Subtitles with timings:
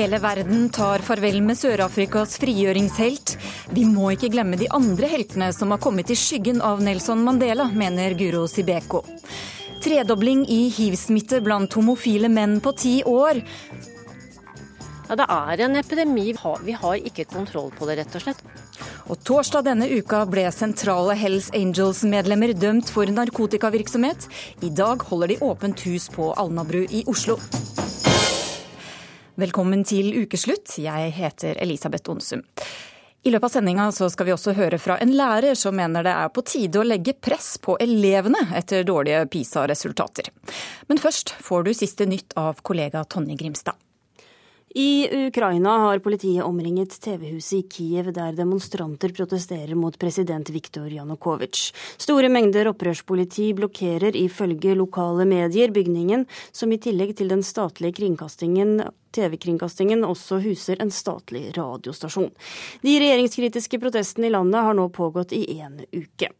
[0.00, 3.34] Hele verden tar farvel med Sør-Afrikas frigjøringshelt.
[3.76, 7.66] Vi må ikke glemme de andre heltene som har kommet i skyggen av Nelson Mandela,
[7.68, 9.02] mener Guro Sibeko.
[9.84, 13.42] Tredobling i hiv-smitte blant homofile menn på ti år.
[15.10, 16.32] Ja, Det er en epidemi.
[16.64, 18.40] Vi har ikke kontroll på det, rett og slett.
[19.12, 24.30] Og torsdag denne uka ble sentrale Hells Angels-medlemmer dømt for narkotikavirksomhet.
[24.64, 27.36] I dag holder de åpent hus på Alnabru i Oslo.
[29.38, 30.72] Velkommen til ukeslutt.
[30.82, 32.40] Jeg heter Elisabeth Onsum.
[33.22, 36.32] I løpet av sendinga skal vi også høre fra en lærer som mener det er
[36.34, 40.32] på tide å legge press på elevene etter dårlige PISA-resultater.
[40.88, 43.78] Men først får du siste nytt av kollega Tonje Grimstad.
[44.74, 51.72] I Ukraina har politiet omringet TV-huset i Kiev, der demonstranter protesterer mot president Viktor Janukovitsj.
[51.98, 58.84] Store mengder opprørspoliti blokkerer ifølge lokale medier bygningen, som i tillegg til den statlige kringkastingen
[59.10, 62.30] TV-kringkastingen også huser en statlig radiostasjon.
[62.86, 66.30] De regjeringskritiske protestene i landet har nå pågått i en uke.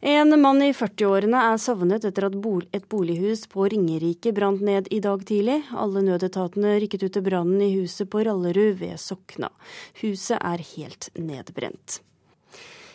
[0.00, 2.36] En mann i 40-årene er savnet etter at
[2.72, 5.58] et bolighus på Ringerike brant ned i dag tidlig.
[5.76, 9.50] Alle nødetatene rykket ut til brannen i huset på Rallerud ved Sokna.
[10.00, 12.00] Huset er helt nedbrent.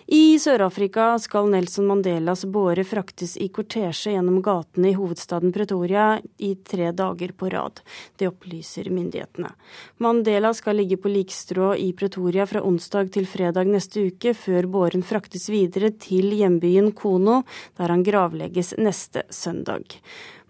[0.08, 6.52] I Sør-Afrika skal Nelson Mandelas båre fraktes i kortesje gjennom gatene i hovedstaden Pretoria i
[6.61, 7.81] tre dager på rad.
[8.14, 9.50] Det opplyser myndighetene.
[9.98, 15.02] Mandela skal ligge på likstrå i Pretoria fra onsdag til fredag neste uke, før båren
[15.02, 17.42] fraktes videre til hjembyen Kono,
[17.73, 19.98] der han gravlegges neste søndag.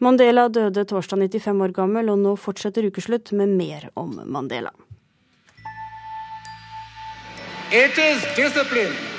[0.03, 4.75] Mandela døde torsdag 95 år gammel, og nå fortsetter ukeslutt med mer om Mandela.
[7.71, 9.14] It is discipline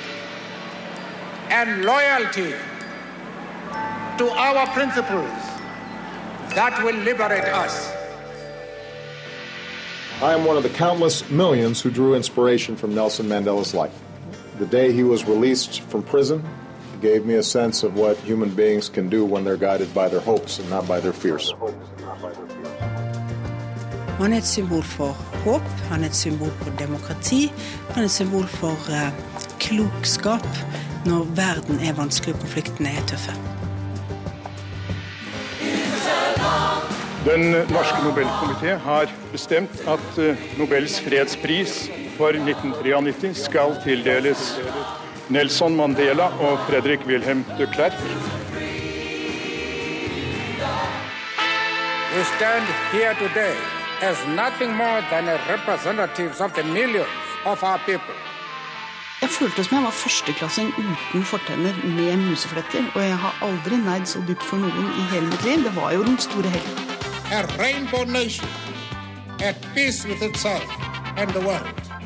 [1.49, 2.53] and loyalty
[4.17, 5.29] to our principles
[6.55, 7.93] that will liberate us.
[10.21, 13.93] I am one of the countless millions who drew inspiration from Nelson Mandela's life.
[14.57, 16.43] The day he was released from prison
[17.01, 20.19] gave me a sense of what human beings can do when they're guided by their
[20.19, 21.53] hopes and not by their fears.
[24.17, 25.13] Han er et symbol for
[25.43, 27.51] håp, han er et symbol for demokrati,
[27.93, 29.11] han er et symbol for uh,
[29.61, 30.47] klokskap
[31.05, 33.35] når verden er vanskelig og konfliktene er tøffe.
[37.27, 44.59] Den norske Nobelkomité har bestemt at eh, Nobels fredspris for 1993 skal tildeles
[45.29, 47.93] Nelson Mandela og Fredrik Wilhelm de Klerk.
[52.15, 57.07] We stand here today as nothing more than representatives of the millions
[57.45, 58.15] of our people.
[59.21, 62.83] Jeg følte som jeg var førsteklassing uten fortenner med musefletter.
[62.95, 65.63] Og jeg har aldri neid så dypt for noen i hele mitt liv.
[65.65, 66.83] Det var jo den store helten.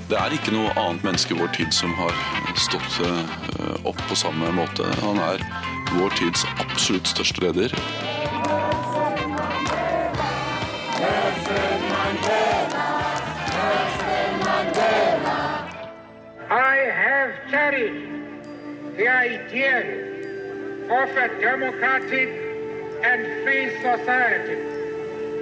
[0.10, 2.16] Det er ikke noe annet menneske i vår tid som har
[2.56, 4.88] stått eh, opp på samme måte.
[5.04, 5.44] Han er
[5.92, 7.76] vår tids absolutt største leder.
[17.50, 18.12] Carried
[18.98, 19.78] the idea
[20.86, 22.30] of a democratic
[23.04, 24.58] and free society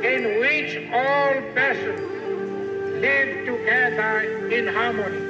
[0.05, 2.01] in which all persons
[3.01, 5.28] live together in harmony.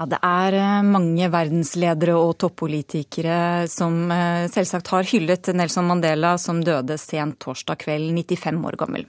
[0.00, 6.38] Ja, Det er eh, mange verdensledere og toppolitikere som eh, selvsagt har hyllet Nelson Mandela,
[6.40, 9.04] som døde sent torsdag kveld, 95 år gammel.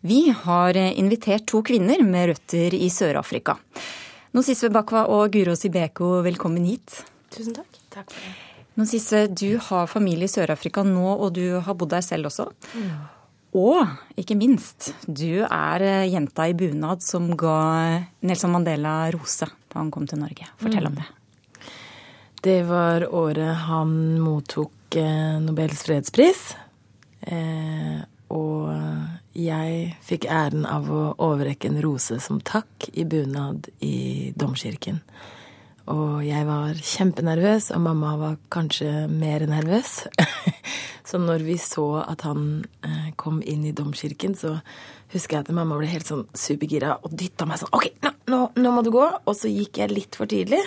[0.00, 3.58] Vi har eh, invitert to kvinner med røtter i Sør-Afrika.
[4.32, 7.02] Nosisve Bakwa og Guro Sibeko, velkommen hit.
[7.36, 7.76] Tusen takk.
[7.92, 8.64] Takk for det.
[8.80, 12.48] Nosisve, du har familie i Sør-Afrika nå, og du har bodd der selv også.
[12.80, 13.02] Ja.
[13.60, 17.58] Og ikke minst, du er jenta i bunad som ga
[18.24, 20.50] Nelson Mandela rose da han kom til Norge.
[20.60, 21.00] Fortell om mm.
[21.00, 21.64] det.
[22.40, 26.44] Det var året han mottok eh, Nobels fredspris.
[27.20, 28.00] Eh,
[28.30, 28.70] og
[29.36, 35.02] jeg fikk æren av å overrekke en rose som takk i bunad i domkirken.
[35.88, 40.04] Og jeg var kjempenervøs, og mamma var kanskje mer nervøs.
[41.08, 44.58] så når vi så at han eh, kom inn i domkirken, så
[45.14, 48.44] husker jeg at mamma ble helt sånn supergira og dytta meg sånn OK, nå, nå,
[48.60, 49.06] nå, må du gå.
[49.24, 50.60] Og så gikk jeg litt for tidlig.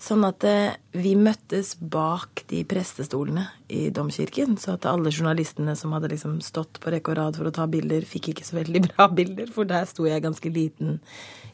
[0.00, 4.58] Sånn at eh, vi møttes bak de prestestolene i domkirken.
[4.60, 7.66] Så at alle journalistene som hadde liksom stått på rekke og rad for å ta
[7.70, 11.00] bilder, fikk ikke så veldig bra bilder, for der sto jeg ganske liten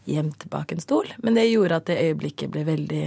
[0.04, 1.10] gjemt bak en stol.
[1.18, 3.06] Men det gjorde at det øyeblikket ble veldig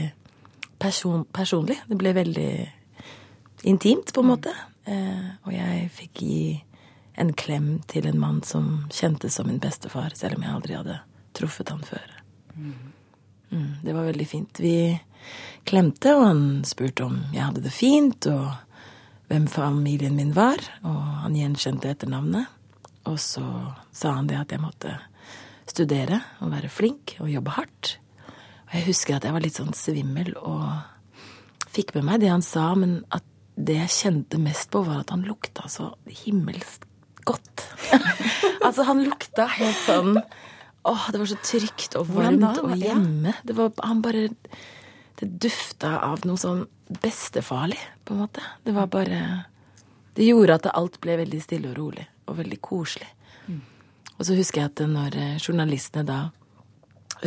[0.80, 1.78] person personlig.
[1.88, 2.52] Det ble veldig
[3.66, 4.54] intimt, på en måte.
[4.86, 6.40] Eh, og jeg fikk gi
[7.16, 11.00] en klem til en mann som kjentes som min bestefar, selv om jeg aldri hadde
[11.36, 12.12] truffet han før.
[12.56, 14.60] Mm, det var veldig fint.
[14.60, 14.76] Vi
[15.68, 18.52] klemte, og han spurte om jeg hadde det fint, og
[19.32, 22.52] hvem familien min var, og han gjenkjente etternavnet.
[23.10, 23.46] Og så
[23.94, 24.96] sa han det at jeg måtte
[25.76, 27.96] studere og være flink og jobbe hardt.
[28.66, 30.66] Og jeg husker at jeg var litt sånn svimmel og
[31.76, 33.26] fikk med meg det han sa, men at
[33.56, 35.94] det jeg kjente mest på, var at han lukta så
[36.24, 36.84] himmelsk
[37.28, 37.66] godt.
[38.66, 40.20] altså, han lukta helt sånn
[40.86, 43.32] Åh, det var så trygt og varmt og hjemme.
[43.42, 44.28] Det var han bare
[45.18, 46.68] Det dufta av noe sånn
[47.02, 48.44] bestefarlig, på en måte.
[48.62, 49.22] Det var bare
[50.14, 53.08] Det gjorde at alt ble veldig stille og rolig og veldig koselig.
[53.48, 53.64] Mm.
[54.16, 56.20] Og så husker jeg at når eh, journalistene da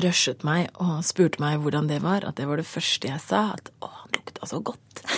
[0.02, 3.52] rushet meg og spurte meg hvordan det var, at det var det første jeg sa.
[3.56, 5.04] At å, han lukta så godt.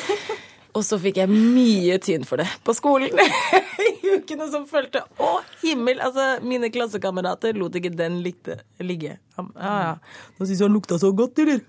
[0.71, 3.17] Og så fikk jeg mye tyn for det på skolen
[3.89, 5.03] i ukene som fulgte.
[5.19, 5.31] Å,
[5.65, 5.99] himmel!
[6.05, 9.17] Altså, mine klassekamerater lot ikke den likte, ligge.
[9.35, 9.93] Ja, ja.
[10.39, 11.65] Nå syns jeg han lukta så godt, eller?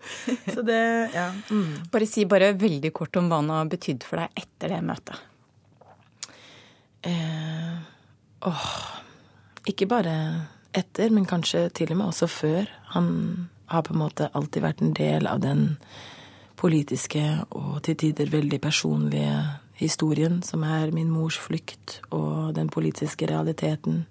[0.56, 0.80] så det,
[1.12, 1.28] ja.
[1.52, 1.88] Mm.
[1.92, 5.20] Bare si bare veldig kort om hva han har betydd for deg etter det møtet.
[7.06, 7.74] Eh,
[8.48, 8.72] åh,
[9.66, 10.16] ikke bare
[10.76, 12.70] etter, men kanskje til og med også før.
[12.94, 15.76] Han har på en måte alltid vært en del av den
[16.56, 19.32] politiske og til tider veldig personlige
[19.76, 24.04] historien som er min mors flukt, og den politiske realiteten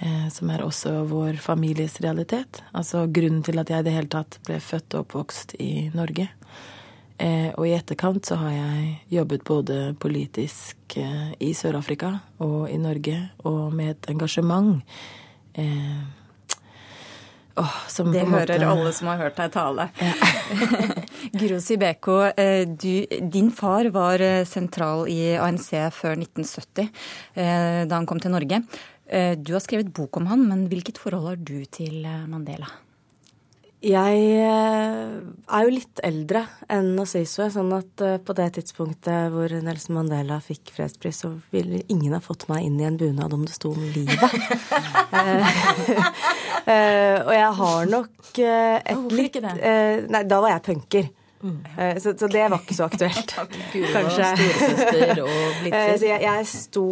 [0.00, 2.62] eh, som er også vår families realitet.
[2.72, 6.30] Altså grunnen til at jeg i det hele tatt ble født og oppvokst i Norge.
[7.20, 12.78] Eh, og i etterkant så har jeg jobbet både politisk eh, i Sør-Afrika og i
[12.80, 14.80] Norge, og med et engasjement
[15.60, 16.00] eh,
[17.60, 17.72] Oh,
[18.14, 18.68] det hører måte...
[18.70, 19.88] alle som har hørt deg tale.
[20.00, 20.12] Ja.
[21.42, 22.14] Guro Sibeko,
[22.80, 22.92] du,
[23.34, 26.88] din far var eh, sentral i ANC før 1970,
[27.34, 28.62] eh, da han kom til Norge.
[29.10, 32.70] Du har skrevet bok om han, men hvilket forhold har du til Mandela?
[33.80, 35.12] Jeg eh,
[35.48, 40.36] er jo litt eldre enn Nasiswe, sånn at eh, på det tidspunktet hvor Nelson Mandela
[40.44, 43.72] fikk fredspris, så ville ingen ha fått meg inn i en bunad om det sto
[43.72, 44.20] om livet.
[46.70, 49.70] Eh, og jeg har nok et Hvorfor litt ikke det?
[50.12, 51.06] Nei, da var jeg punker.
[51.40, 51.56] Mm.
[52.04, 53.32] Så, så, det var ikke så aktuelt.
[53.96, 54.28] Kanskje.
[55.24, 55.32] Og
[55.64, 55.96] blitzer.
[55.96, 56.84] Så jeg, jeg, sto,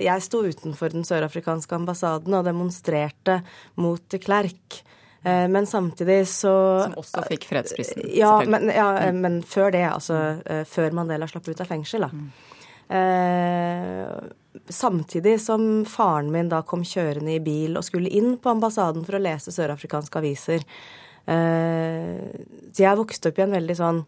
[0.00, 3.42] jeg sto utenfor den sørafrikanske ambassaden og demonstrerte
[3.84, 4.80] mot Klerk.
[5.26, 6.54] Eh, men samtidig så
[6.86, 8.04] Som også fikk fredsprisen?
[8.14, 9.22] Ja, men, ja, mm.
[9.24, 9.86] men før det.
[9.90, 10.38] Altså
[10.70, 12.12] før Mandela slapp ut av fengsel, da.
[12.14, 12.28] Mm.
[12.88, 14.08] Eh,
[14.68, 19.18] samtidig som faren min da kom kjørende i bil og skulle inn på ambassaden for
[19.18, 20.66] å lese sørafrikanske aviser.
[21.26, 22.22] Eh,
[22.70, 24.04] så jeg vokste opp i en veldig sånn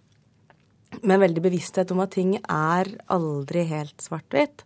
[1.02, 4.64] med en veldig bevissthet om at ting er aldri helt svart-hvitt.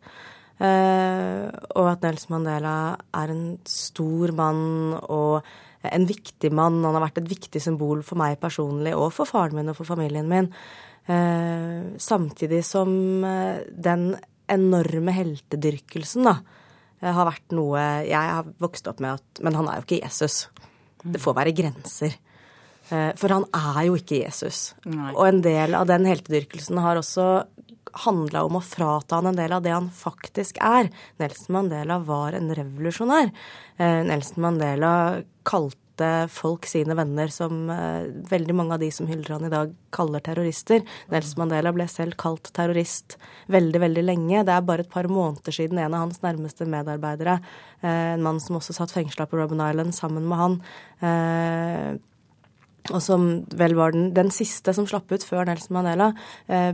[0.63, 2.77] Eh, og at Nelson Mandela
[3.19, 5.49] er en stor mann og
[5.91, 6.83] en viktig mann.
[6.85, 9.89] Han har vært et viktig symbol for meg personlig og for faren min og for
[9.89, 10.51] familien min.
[11.07, 14.13] Eh, samtidig som eh, den
[14.47, 16.37] enorme heltedyrkelsen da,
[17.01, 20.05] eh, har vært noe jeg har vokst opp med at Men han er jo ikke
[20.05, 20.47] Jesus.
[21.03, 22.15] Det får være grenser.
[22.93, 24.75] For han er jo ikke Jesus.
[24.85, 25.15] Nei.
[25.15, 27.47] Og en del av den heltedyrkelsen har også
[28.05, 30.91] handla om å frata han en del av det han faktisk er.
[31.23, 33.31] Nelson Mandela var en revolusjonær.
[33.79, 34.93] Nelson Mandela
[35.45, 39.73] kalte folk sine venner som eh, veldig mange av de som hyller han i dag,
[39.95, 40.83] kaller terrorister.
[41.13, 43.19] Nelson Mandela ble selv kalt terrorist
[43.53, 44.45] veldig, veldig lenge.
[44.49, 47.41] Det er bare et par måneder siden en av hans nærmeste medarbeidere,
[47.83, 50.57] eh, en mann som også satt fengsla på Robben Island sammen med han,
[51.03, 51.93] eh,
[52.91, 56.09] og som vel var den, den, siste som slapp ut før Nelson Mandela,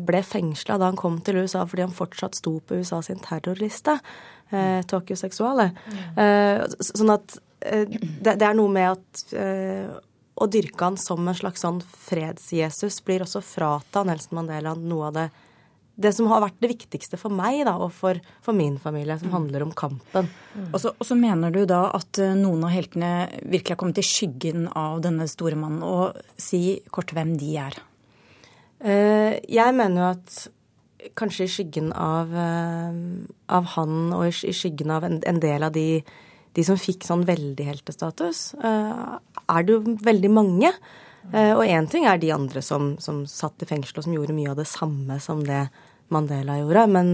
[0.00, 3.98] ble fengsla da han kom til USA fordi han fortsatt sto på USA sin terrorliste.
[4.48, 5.74] Eh, Tokyo Seksuale.
[6.16, 6.72] Mm.
[6.80, 9.90] sånn at Eh, det, det, er noe med at eh,
[10.38, 15.16] å dyrke han som en slags sånn freds-Jesus blir også frata Nelson Mandela noe av
[15.18, 15.28] det
[15.98, 19.32] det som har vært det viktigste for meg da, og for, for min familie, som
[19.32, 19.34] mm.
[19.34, 20.28] handler om kampen.
[20.54, 20.68] Mm.
[20.68, 23.10] Og, så, og, så, mener du da at eh, noen av heltene
[23.42, 25.82] virkelig har kommet i skyggen av denne store mannen.
[25.82, 27.80] Og si kort hvem de er.
[28.78, 32.94] Uh, jeg mener jo at kanskje i skyggen av, uh,
[33.58, 35.88] av han, og i, i skyggen av en, en del av de
[36.58, 40.72] de som fikk sånn veldig heltestatus, eh, er det jo veldig mange.
[41.30, 44.34] Eh, og én ting er de andre som, som satt i fengsel og som gjorde
[44.34, 45.68] mye av det samme som det
[46.14, 46.86] Mandela gjorde.
[46.90, 47.12] Men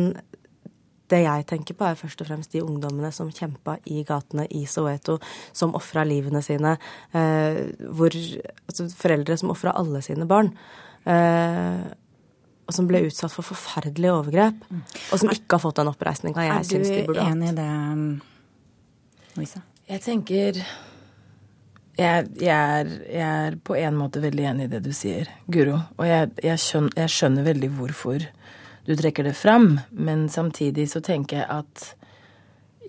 [1.12, 4.64] det jeg tenker på, er først og fremst de ungdommene som kjempa i gatene i
[4.70, 5.18] Soweto,
[5.52, 6.78] som ofra livene sine.
[7.12, 7.60] Eh,
[7.92, 8.16] hvor,
[8.64, 10.54] altså foreldre som ofra alle sine barn.
[12.64, 14.62] og som ble utsatt for forferdelige overgrep,
[15.12, 17.34] og som ikke har fått den oppreisninga jeg syns de burde hatt.
[17.34, 18.32] Er du enig i det,
[19.36, 19.62] Louise?
[19.88, 20.60] Jeg tenker
[21.94, 25.76] jeg, jeg, er, jeg, er, på en måte veldig enig i det du sier, Guro.
[25.98, 28.24] Og jeg, jeg, skjønner, skjønner veldig hvorfor
[28.84, 31.84] du trekker det fram, men samtidig så tenker jeg at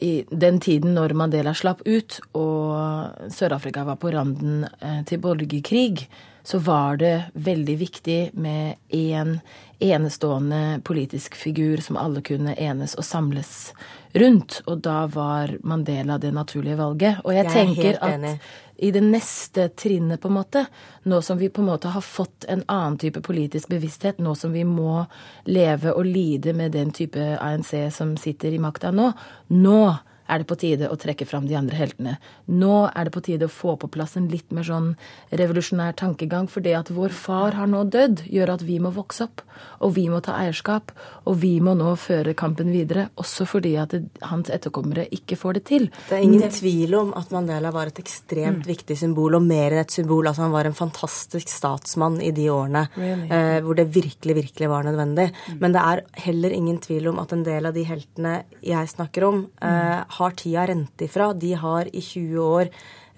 [0.03, 6.07] i den tiden når Mandela slapp ut og Sør-Afrika var på randen eh, til borgerkrig,
[6.43, 9.39] så var det veldig viktig med én en
[9.79, 13.73] enestående politisk figur som alle kunne enes og samles
[14.15, 14.62] rundt.
[14.65, 17.24] Og da var Mandela det naturlige valget.
[17.24, 18.39] Og jeg, jeg tenker at
[18.75, 20.65] i det neste trinnet, på en måte,
[21.07, 24.51] nå som vi på en måte har fått en annen type politisk bevissthet, nå som
[24.51, 25.05] vi må
[25.48, 29.12] leve og lide med den type ANC som sitter i makta nå,
[29.55, 29.79] nå
[30.27, 32.15] er det på tide å trekke fram de andre heltene.
[32.50, 34.94] Nå er det på tide å få på plass en litt mer sånn
[35.29, 36.50] revolusjonær tankegang.
[36.51, 39.44] For det at vår far har nå dødd, gjør at vi må vokse opp.
[39.86, 40.94] Og vi må ta eierskap.
[41.29, 43.08] Og vi må nå føre kampen videre.
[43.22, 45.88] Også fordi at det, hans etterkommere ikke får det til.
[46.10, 48.70] Det er ingen tvil om at Mandela var et ekstremt mm.
[48.70, 50.25] viktig symbol, og mer enn et symbol.
[50.25, 53.29] Altså han var en fantastisk statsmann i de årene really?
[53.29, 55.29] eh, hvor det virkelig, virkelig var nødvendig.
[55.46, 55.60] Mm.
[55.62, 59.27] Men det er heller ingen tvil om at en del av de heltene jeg snakker
[59.27, 61.31] om, eh, har tida rent ifra.
[61.34, 62.72] De har i 20 år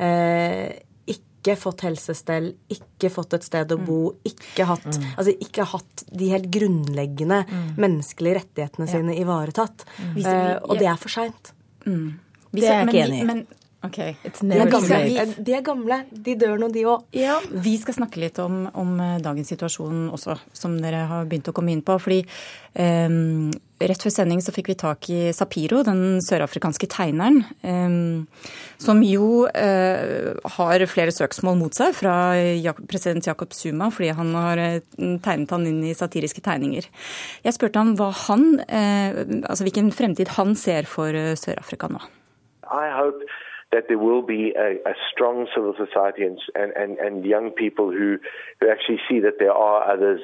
[0.04, 0.77] eh,
[1.48, 4.32] ikke fått helsestell, ikke fått et sted å bo, mm.
[4.32, 5.12] ikke hatt, mm.
[5.13, 7.68] altså ikke hatt de helt grunnleggende mm.
[7.80, 9.22] menneskelige rettighetene sine ja.
[9.24, 9.86] ivaretatt.
[10.01, 10.18] Mm.
[10.24, 11.54] Eh, og det er for seint.
[11.86, 12.18] Mm.
[12.51, 13.46] Det er jeg ikke enig i.
[13.88, 14.16] Okay.
[14.42, 15.25] De, er gamle.
[15.38, 16.00] de er gamle.
[16.12, 17.06] De dør nå, de òg.
[17.16, 17.38] Ja.
[17.63, 21.56] Vi skal snakke litt om, om, eh, dagens situasjon også, som dere har begynt å
[21.56, 21.96] komme inn på.
[22.01, 22.24] fordi
[22.74, 27.43] um, Rett før sending så fikk vi tak i Sapiro, den sørafrikanske tegneren,
[28.81, 32.15] som jo uh, har flere søksmål mot seg fra
[32.89, 34.62] president Jacob Zuma fordi han har
[34.98, 36.89] tegnet han inn i satiriske tegninger.
[37.46, 37.93] Jeg spurte ham
[38.27, 42.01] han, uh, altså hvilken fremtid han ser for Sør-Afrika nå.
[42.65, 43.22] I hope
[43.72, 48.17] that there will be a, a strong civil society and, and, and, young people who,
[48.60, 50.22] who actually see that there are others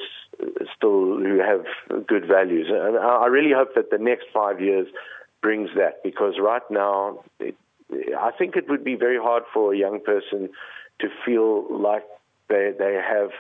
[0.76, 1.66] still who have
[2.08, 2.68] good values.
[2.70, 4.88] And I really hope that the next five years
[5.42, 7.56] brings that because right now, it,
[8.18, 10.50] I think it would be very hard for a young person
[11.00, 12.04] to feel like
[12.50, 13.32] they, they have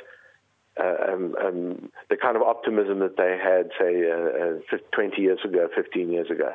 [0.79, 5.39] uh, um, um, the kind of optimism that they had, say, uh, uh, 20 years
[5.43, 6.51] ago, 15 years ago.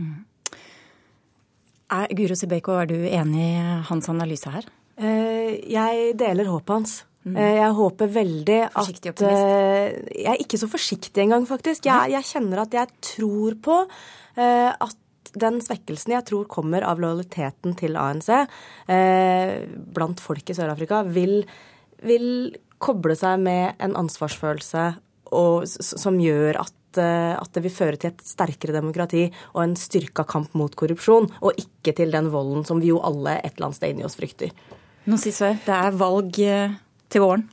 [0.00, 0.24] Mm.
[1.92, 4.64] Er, Guro Sibeko, er du enig i hans analyse her?
[4.98, 6.94] Eh, jeg deler håpet hans.
[7.24, 7.36] Mm.
[7.36, 10.10] Eh, jeg håper veldig at optimist.
[10.12, 11.88] Jeg er ikke så forsiktig engang, faktisk.
[11.88, 13.78] Jeg, jeg, kjenner at jeg tror på
[14.34, 15.00] at
[15.38, 18.28] den svekkelsen jeg tror kommer av lojaliteten til ANC
[19.94, 21.40] blant folk i Sør-Afrika, vil,
[22.02, 22.28] vil,
[22.82, 24.88] koble seg med en ansvarsfølelse
[25.38, 29.76] og, som gjør at Eh, at, det vil føre til et sterkere demokrati og en
[29.78, 33.70] styrka kamp mot korrupsjon, og ikke til den volden som vi jo alle et eller
[33.70, 34.54] annet sted inni oss frykter.
[35.10, 36.76] Nå sier det, det er valg eh,
[37.14, 37.46] til våren.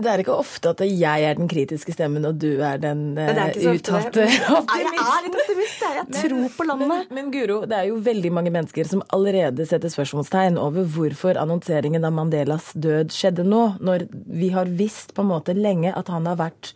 [0.00, 3.26] Det er ikke ofte at jeg er den kritiske stemmen, og du er den uh,
[3.68, 5.82] uttalte optimist.
[5.84, 6.88] Jeg er tror på landet.
[6.88, 11.36] Men, men, Guro, det er jo veldig mange mennesker som allerede setter spørsmålstegn over hvorfor
[11.42, 14.08] annonseringen av Mandelas død skjedde nå, når
[14.40, 16.72] vi har visst på en måte lenge at han har vært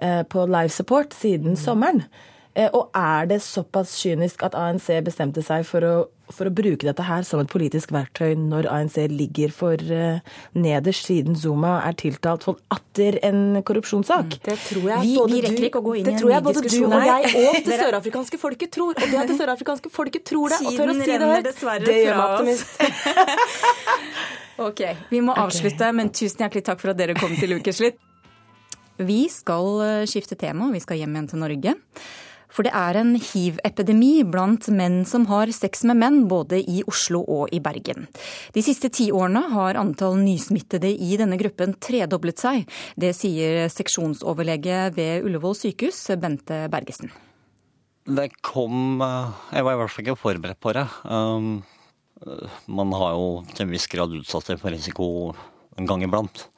[0.00, 2.04] Eh, på life support siden sommeren.
[2.60, 5.92] Eh, og er det såpass kynisk at ANC bestemte seg for å,
[6.30, 10.20] for å, bruke dette her som et politisk verktøy når ANC ligger for uh,
[10.52, 14.36] nederst, siden Zuma er tiltalt for atter en korrupsjonssak?
[14.36, 17.32] Mm, det tror jeg vi, både, vi du, det tror jeg både du og jeg
[17.32, 18.92] og det sørafrikanske folket tror.
[18.92, 21.50] Og det at det sørafrikanske folket tror det og tør å si det høyt,
[21.86, 22.70] det gjør meg optimist.
[24.68, 28.00] ok, vi må avslutte, men tusen hjertelig takk for at dere kom til Ukeslutt.
[29.00, 31.78] Vi skal eh, skifte tema, vi skal hjem igjen til Norge.
[32.50, 37.22] For det er en hiv-epidemi blant menn som har sex med menn, både i Oslo
[37.22, 38.08] og i Bergen.
[38.54, 42.68] De siste ti årene har antall nysmittede i denne gruppen tredoblet seg.
[43.00, 47.12] Det sier seksjonsoverlege ved Ullevål sykehus, Bente Bergesen.
[48.10, 50.86] Det kom eh, Jeg var i hvert fall ikke forberedt på det.
[51.04, 51.60] Um,
[52.66, 55.06] man har jo til en viss grad utsatt seg for risiko
[55.78, 56.48] en gang iblant.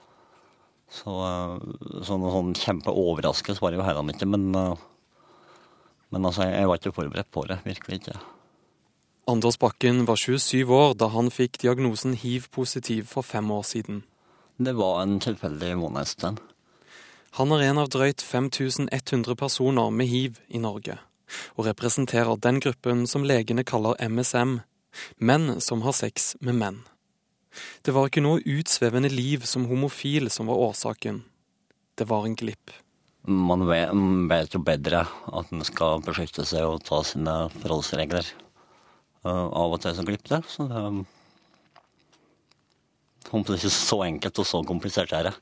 [0.93, 1.53] Så, eh,
[2.05, 4.29] så noen sånn kjempeoverraskelse var det jo heller ikke.
[4.29, 4.89] Men, eh,
[6.13, 7.59] men altså, jeg var ikke forberedt på det.
[7.65, 8.17] Virkelig ikke.
[9.31, 14.03] Anders Bakken var 27 år da han fikk diagnosen hiv-positiv for fem år siden.
[14.59, 16.05] Det var en tilfeldig one
[17.39, 20.99] Han er en av drøyt 5100 personer med hiv i Norge,
[21.57, 24.61] og representerer den gruppen som legene kaller MSM,
[25.19, 26.83] menn som har sex med menn.
[27.83, 31.25] Det var ikke noe utsvevende liv som homofil som var årsaken.
[31.97, 32.71] Det var en glipp.
[33.23, 33.91] Man vet,
[34.31, 38.27] vet, jo bedre at en skal beskytte seg og ta sine forholdsregler.
[39.23, 40.43] Uh, av og til så glipper det.
[40.51, 40.79] Så det
[43.31, 45.35] er ikke så enkelt og så komplisert er det.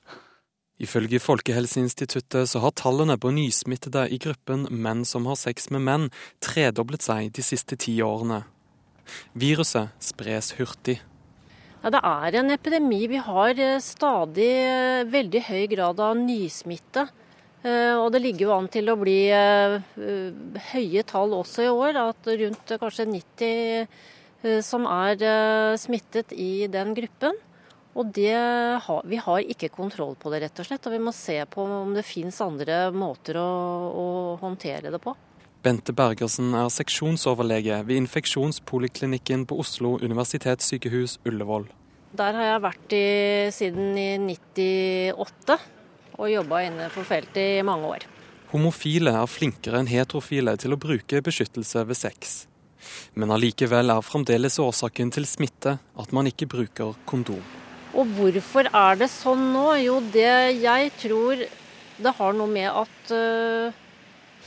[0.81, 6.07] Ifølge Folkehelseinstituttet så har tallene på nysmittede i gruppen menn som har sex med menn,
[6.41, 8.43] tredoblet seg de siste ti årene.
[9.37, 11.01] Viruset spres hurtig.
[11.83, 13.07] Ja, Det er en epidemi.
[13.09, 17.09] Vi har eh, stadig eh, veldig høy grad av nysmitte.
[17.61, 19.19] Eh, og det ligger jo an til å bli
[20.71, 22.01] høye tall også i år.
[22.11, 25.21] At rundt kanskje 90 som er
[25.77, 27.37] smittet i den gruppen.
[28.01, 30.87] Og har, vi har ikke kontroll på det, rett og slett.
[30.89, 33.51] Og vi må se på om det finnes andre måter å,
[33.91, 34.07] å
[34.41, 35.13] håndtere det på.
[35.61, 41.67] Bente Bergersen er seksjonsoverlege ved infeksjonspoliklinikken på Oslo universitetssykehus Ullevål.
[42.17, 43.05] Der har jeg vært i,
[43.53, 45.59] siden i 98
[46.21, 48.07] og jobba innenfor feltet i mange år.
[48.51, 52.33] Homofile er flinkere enn heterofile til å bruke beskyttelse ved sex.
[53.15, 57.43] Men allikevel er fremdeles årsaken til smitte at man ikke bruker kondom.
[57.95, 59.67] Og hvorfor er det sånn nå?
[59.83, 61.45] Jo, det jeg tror
[62.01, 63.79] det har noe med at uh,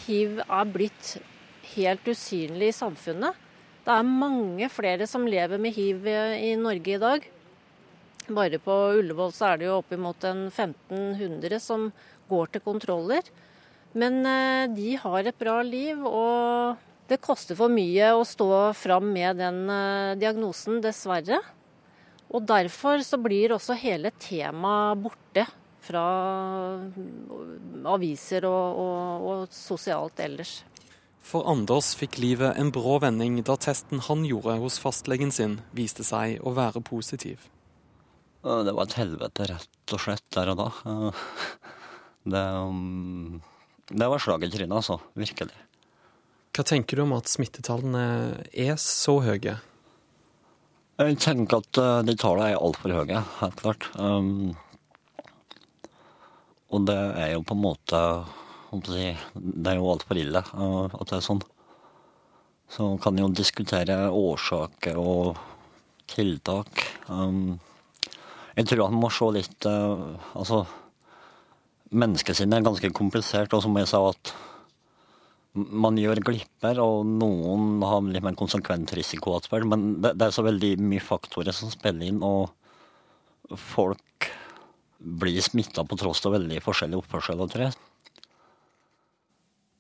[0.06, 1.16] hiv er blitt
[1.76, 3.40] helt usynlig i samfunnet.
[3.84, 7.26] Det er mange flere som lever med hiv i Norge i dag.
[8.32, 11.90] Bare på Ullevål så er det jo oppimot en 1500 som
[12.32, 13.28] går til kontroller.
[13.94, 19.12] Men uh, de har et bra liv, og det koster for mye å stå fram
[19.14, 21.42] med den uh, diagnosen, dessverre.
[22.34, 25.46] Og derfor så blir også hele temaet borte
[25.84, 26.04] fra
[27.94, 30.62] aviser og, og, og, sosialt ellers.
[31.24, 36.04] For Anders fikk livet en brå vending da testen han gjorde hos fastlegen sin, viste
[36.08, 37.46] seg å være positiv.
[38.44, 40.70] Det var et helvete, rett og slett, der og da.
[42.24, 43.42] Det, um,
[43.92, 45.00] det var slag i trynet, altså.
[45.20, 45.56] Virkelig.
[46.54, 48.04] Hva tenker du om at smittetallene
[48.52, 49.58] er så høye?
[51.02, 53.88] Jeg tenker at eh, de tallene er altfor høye, helt klart.
[53.98, 54.54] Um,
[56.70, 58.04] og det er jo på en måte
[58.86, 61.42] si, Det er jo altfor ille uh, at det er sånn.
[62.74, 65.42] Så kan jo diskutere årsaker og
[66.14, 66.86] tiltak.
[67.10, 67.58] Um,
[68.54, 70.64] jeg tror han må se litt uh, Altså,
[71.94, 74.34] menneskesinnet er ganske komplisert, og som jeg sa at
[75.54, 79.68] man gjør glipper, og noen har litt mer konsekvent risikoatferd.
[79.70, 82.50] Men det, det, er så veldig mye faktorer som spiller inn, og
[83.60, 84.32] folk
[84.98, 87.78] blir smitta på tross av veldig forskjellig oppførsel, tror jeg.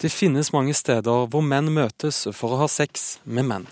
[0.03, 3.67] Det finnes mange steder hvor menn møtes for å ha sex med menn.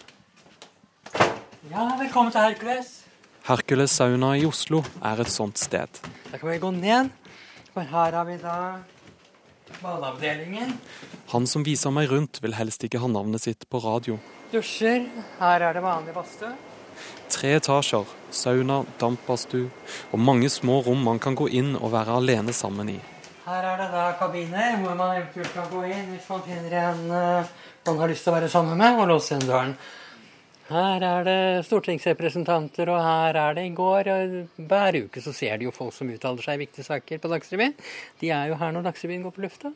[1.69, 3.00] Ja, velkommen til Hercules.
[3.47, 5.89] Hercules sauna i Oslo er et sånt sted.
[6.29, 7.09] Da kan vi gå ned,
[7.73, 8.57] for her har vi da
[9.81, 10.75] badeavdelingen.
[11.33, 14.19] Han som viser meg rundt, vil helst ikke ha navnet sitt på radio.
[14.51, 15.07] Dusjer.
[15.39, 16.51] Her er det vanlig badstue.
[17.31, 19.71] Tre etasjer, sauna, dampbadstue
[20.11, 22.99] og mange små rom man kan gå inn og være alene sammen i.
[23.47, 27.01] Her er det da kabiner hvor man eventuelt kan gå inn hvis man finner en
[27.09, 27.53] uh,
[27.87, 29.73] man har lyst til å være sammen med, og låse igjen døren.
[30.69, 34.09] Her er det stortingsrepresentanter, og her er det i går.
[34.13, 37.31] og Hver uke så ser de jo folk som uttaler seg i viktige saker på
[37.31, 37.73] Dagsrevyen.
[38.21, 39.73] De er jo her når Dagsrevyen går på lufta.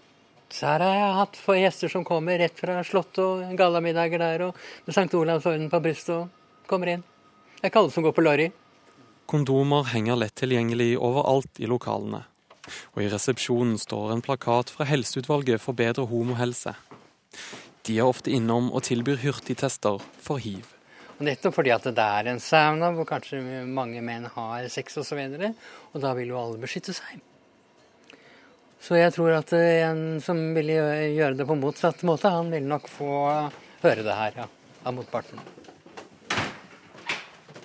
[0.50, 4.45] Så her har jeg hatt få gjester som kommer rett fra Slottet og gallamiddager der,
[4.48, 5.10] og med St.
[5.17, 7.04] Olavs orden på brystet og kommer inn.
[7.56, 8.52] Det er ikke alle som går på Lorry.
[9.26, 12.21] Kondomer henger lett tilgjengelig overalt i lokalene.
[12.93, 16.76] Og i resepsjonen står en plakat fra Helseutvalget for bedre homohelse.
[17.86, 20.74] De er ofte innom og tilbyr hurtigtester for hiv.
[21.15, 25.21] Og nettopp fordi at det er en sauna hvor kanskje mange menn har sex osv.
[25.21, 25.54] Og, så
[25.93, 27.21] og da vil jo alle beskytte seg.
[28.86, 30.75] Så jeg tror at en som ville
[31.15, 33.12] gjøre det på motsatt måte, han vil nok få
[33.82, 34.49] høre det her ja,
[34.84, 35.41] av motparten.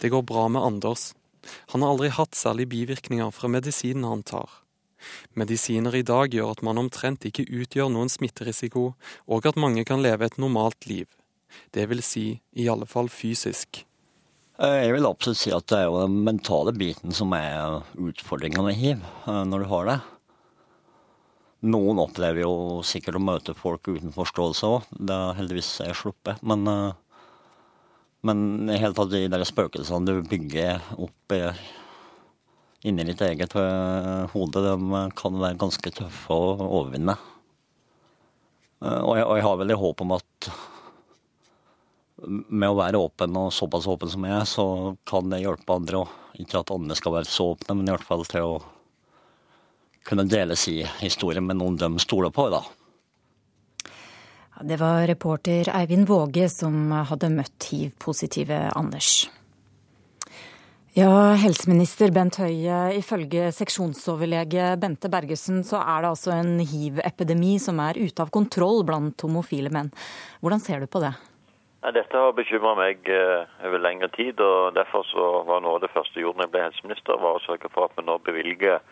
[0.01, 1.11] Det går bra med Anders.
[1.75, 4.49] Han har aldri hatt særlig bivirkninger fra medisinen han tar.
[5.37, 8.93] Medisiner i dag gjør at man omtrent ikke utgjør noen smitterisiko,
[9.29, 11.09] og at mange kan leve et normalt liv.
[11.71, 13.85] Det vil si i alle fall fysisk.
[14.61, 18.61] Eh, jeg vil absolutt si at det er jo den mentale biten som er utfordringa
[18.67, 19.99] med hiv, eh, når du har det.
[21.73, 24.91] Noen opplever jo sikkert å møte folk uten forståelse òg.
[24.93, 26.43] Det er heldigvis jeg sluppet.
[26.45, 26.93] Men, eh,
[28.21, 31.33] men i hele tatt de der spøkelsene du bygger opp
[32.85, 37.17] inni ditt eget hode, de kan være ganske tøffe å overvinne.
[38.81, 40.51] Og jeg, og jeg har veldig håp om at
[42.29, 44.67] med å være åpen og såpass åpen som jeg er, så
[45.09, 46.19] kan det hjelpe andre òg.
[46.41, 48.61] Ikke at andre skal være så åpne, men i hvert fall til å
[50.07, 52.49] kunne deles i historien med noen de stoler på.
[52.53, 52.63] da.
[54.61, 59.29] Det var reporter Eivind Våge som hadde møtt hiv-positive Anders.
[60.99, 67.79] Ja, helseminister Bent Høie, ifølge seksjonsoverlege Bente Bergesen så er det altså en hiv-epidemi som
[67.85, 69.93] er ute av kontroll blant homofile menn.
[70.43, 71.15] Hvordan ser du på det?
[71.81, 74.41] Dette har bekymra meg eh, over lengre tid.
[74.41, 77.39] og Derfor så var noe av det første jeg gjorde da jeg ble helseminister, var
[77.39, 78.83] å sørge for at vi nå bevilger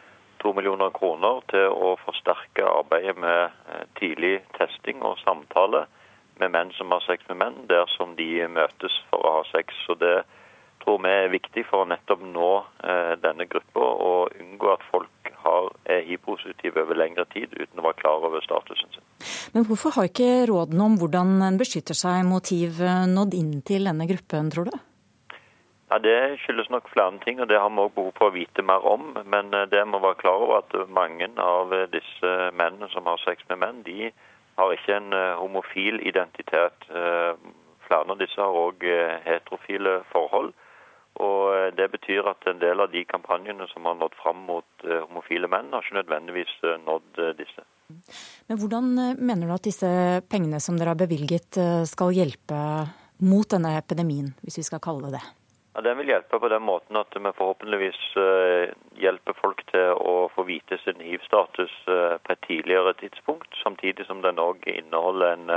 [0.41, 5.85] to millioner kroner til å forsterke arbeidet med eh, tidlig testing og samtale
[6.41, 9.75] med menn som har sex med menn, der som de møtes for å ha sex.
[9.85, 10.23] Så det
[10.89, 12.51] tror vi er viktig for å nettopp nå
[12.89, 17.85] eh, denne gruppa og unngå at folk har, er hiv-positive over lengre tid uten å
[17.85, 19.05] være klar over statusen sin.
[19.53, 23.59] Men hvorfor har ikke rådene om hvordan en beskytter seg mot hiv eh, nådd inn
[23.69, 24.79] til denne gruppen, tror du?
[25.91, 28.65] Ja, Det skyldes nok flere ting, og det har vi òg behov for å vite
[28.65, 29.13] mer om.
[29.29, 33.45] Men eh, det må være klar over at mange av disse mennene som har sex
[33.53, 34.09] med menn, de
[34.59, 36.89] har ikke en homofil identitet.
[36.89, 38.83] Flere av disse har òg
[39.23, 40.51] heterofile forhold.
[41.25, 45.51] Og Det betyr at en del av de kampanjene som har nådd fram mot homofile
[45.51, 46.55] menn, har ikke nødvendigvis
[46.85, 47.65] nådd disse.
[48.49, 49.91] Men Hvordan mener du at disse
[50.31, 52.61] pengene som dere har bevilget skal hjelpe
[53.25, 55.25] mot denne epidemien, hvis vi skal kalle det det?
[55.75, 58.01] Ja, Den vil hjelpe på den måten at vi forhåpentligvis
[58.99, 64.41] hjelper folk til å få vite sin hiv-status på et tidligere tidspunkt, samtidig som den
[64.43, 65.53] òg inneholder en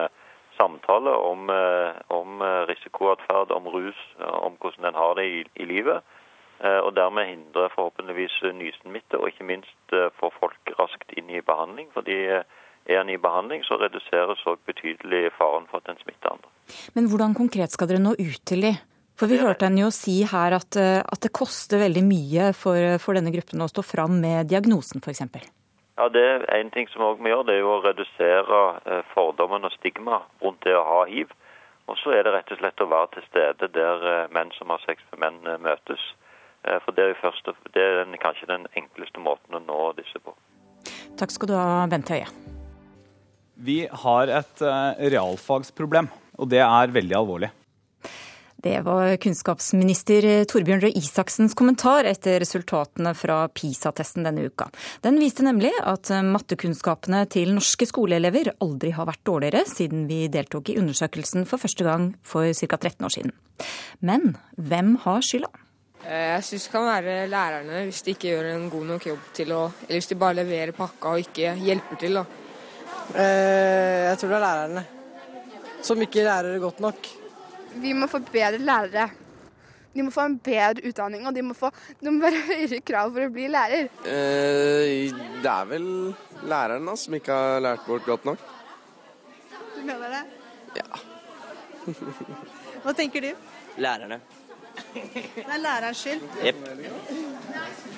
[0.62, 1.50] samtale om,
[2.14, 6.06] om risikoatferd, om rus, om hvordan en har det i, i livet.
[6.62, 11.90] Og dermed hindre forhåpentligvis nysmitte, og ikke minst få folk raskt inn i behandling.
[11.96, 12.20] fordi
[12.86, 16.50] er en i behandling, så reduseres òg betydelig faren for at en smitter andre.
[16.98, 18.74] Men hvordan konkret skal dere nå ut til de?
[19.20, 22.98] For vi hørte henne jo si her at, eh, at det koster veldig mye for,
[23.04, 25.28] for, denne gruppen å stå fram med diagnosen f.eks.
[26.02, 29.68] Ja, det er En ting som vi gjør, det er jo å redusere eh, fordommen
[29.68, 31.30] og stigma rundt det å ha hiv.
[31.86, 34.74] Og så er det rett og slett å være til stede der eh, menn som
[34.74, 36.02] har sex med menn, møtes.
[36.62, 40.34] For det er, første, det er den, kanskje den enkleste måten å nå disse på.
[41.18, 42.28] Takk skal du ha, Bent Høie.
[43.62, 44.62] Vi har et
[45.14, 47.50] realfagsproblem, og det er veldig alvorlig.
[48.62, 54.68] Det var kunnskapsminister Torbjørn Røe Isaksens kommentar etter resultatene fra PISA-testen denne uka.
[55.02, 60.70] Den viste nemlig at mattekunnskapene til norske skoleelever aldri har vært dårligere siden vi deltok
[60.70, 62.78] i undersøkelsen for første gang for ca.
[62.78, 63.34] 13 år siden.
[64.06, 65.50] Men hvem har skylda?
[66.06, 69.26] Eh, jeg syns det kan være lærerne hvis de ikke gjør en god nok jobb
[69.38, 72.24] til å Eller hvis de bare leverer pakka og ikke hjelper til, da.
[73.16, 74.86] Eh, jeg tror det er lærerne
[75.82, 77.10] som ikke lærer godt nok
[77.80, 79.10] vi må få bedre lærere.
[79.94, 83.12] De må få en bedre utdanning, og de må få de må være høyere krav
[83.16, 83.90] for å bli lærer.
[84.08, 85.12] Eh,
[85.44, 85.88] det er vel
[86.48, 88.46] læreren da, som ikke har lært bort godt nok.
[89.76, 90.22] Du mener det?
[90.80, 91.02] Ja.
[92.84, 93.32] Hva tenker du?
[93.82, 94.22] Lærerne.
[94.94, 96.24] Det er lærerens skyld?
[96.46, 96.62] Jepp.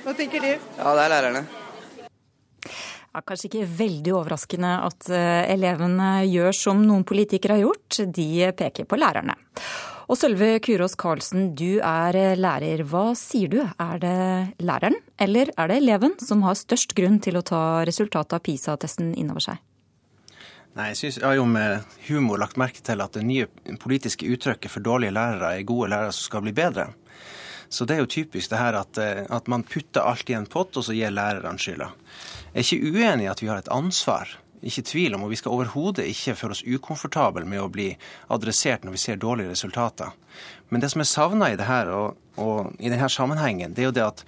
[0.03, 0.49] Hva tenker du?
[0.79, 1.43] Ja, det er lærerne.
[3.13, 8.29] Ja, kanskje ikke veldig overraskende at eh, elevene gjør som noen politikere har gjort, de
[8.57, 9.35] peker på lærerne.
[10.09, 12.81] Og Sølve Kurås Karlsen, du er eh, lærer.
[12.89, 13.59] Hva sier du?
[13.61, 14.15] Er det
[14.65, 19.13] læreren eller er det eleven som har størst grunn til å ta resultatet av PISA-testen
[19.13, 19.61] innover seg?
[20.73, 23.45] Nei, Jeg synes jeg har jo med humor lagt merke til at det nye
[23.77, 26.89] politiske uttrykket for dårlige lærere er gode lærere som skal bli bedre.
[27.73, 30.45] Så det er jo typisk det her at, eh, at man putter alt i en
[30.45, 31.89] pott, og så gir lærerne skylda.
[32.53, 34.29] Jeg er ikke uenig i at vi har et ansvar.
[34.63, 37.89] Ikke tvil om, og Vi skal overhodet ikke føle oss ukomfortable med å bli
[38.29, 40.13] adressert når vi ser dårlige resultater.
[40.69, 43.89] Men det som er savna i det her, og, og i denne sammenhengen, det er
[43.89, 44.23] jo det at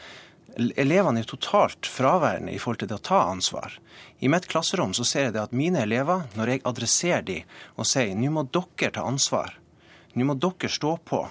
[0.81, 3.77] elevene er totalt fraværende i forhold til det å ta ansvar.
[4.19, 7.86] I mitt klasserom så ser jeg det at mine elever, når jeg adresserer dem og
[7.86, 9.53] sier nå må dere ta ansvar,
[10.15, 11.25] nå må dere stå på,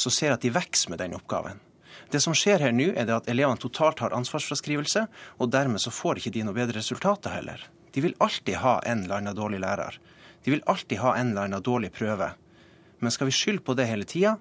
[0.00, 1.60] så ser jeg at de vokser med den oppgaven.
[2.10, 5.04] Det som skjer her nå, er at elevene totalt har ansvarsfraskrivelse,
[5.38, 7.62] og dermed så får ikke de noe bedre resultater heller.
[7.94, 9.98] De vil alltid ha en eller annen dårlig lærer.
[10.44, 12.32] De vil alltid ha en eller annen dårlig prøve.
[13.00, 14.36] Men skal vi skylde på det hele tida?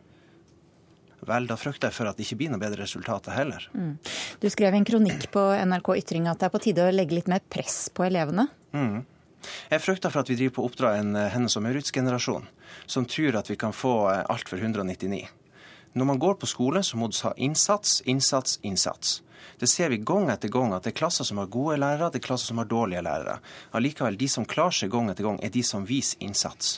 [1.28, 3.65] Vel, da frykter jeg for at det ikke blir noe bedre resultater heller.
[3.76, 3.95] Mm.
[4.39, 7.17] Du skrev i en kronikk på NRK Ytring at det er på tide å legge
[7.17, 8.48] litt mer press på elevene.
[8.72, 9.02] Mm.
[9.72, 12.48] Jeg frykter for at vi driver på å oppdra en eh, Hennes og Maurits-generasjon
[12.91, 15.28] som tror at vi kan få eh, alt for 199.
[15.93, 19.21] Når man går på skole, så må du ha innsats, innsats, innsats.
[19.60, 22.21] Det ser vi gang etter gang, at det er klasser som har gode lærere, det
[22.21, 23.39] er klasser som har dårlige lærere.
[23.75, 26.78] Allikevel, de som klarer seg gang etter gang, er de som viser innsats.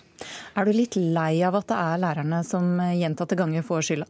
[0.55, 4.09] Er du litt lei av at det er lærerne som gjentatte ganger får skylda?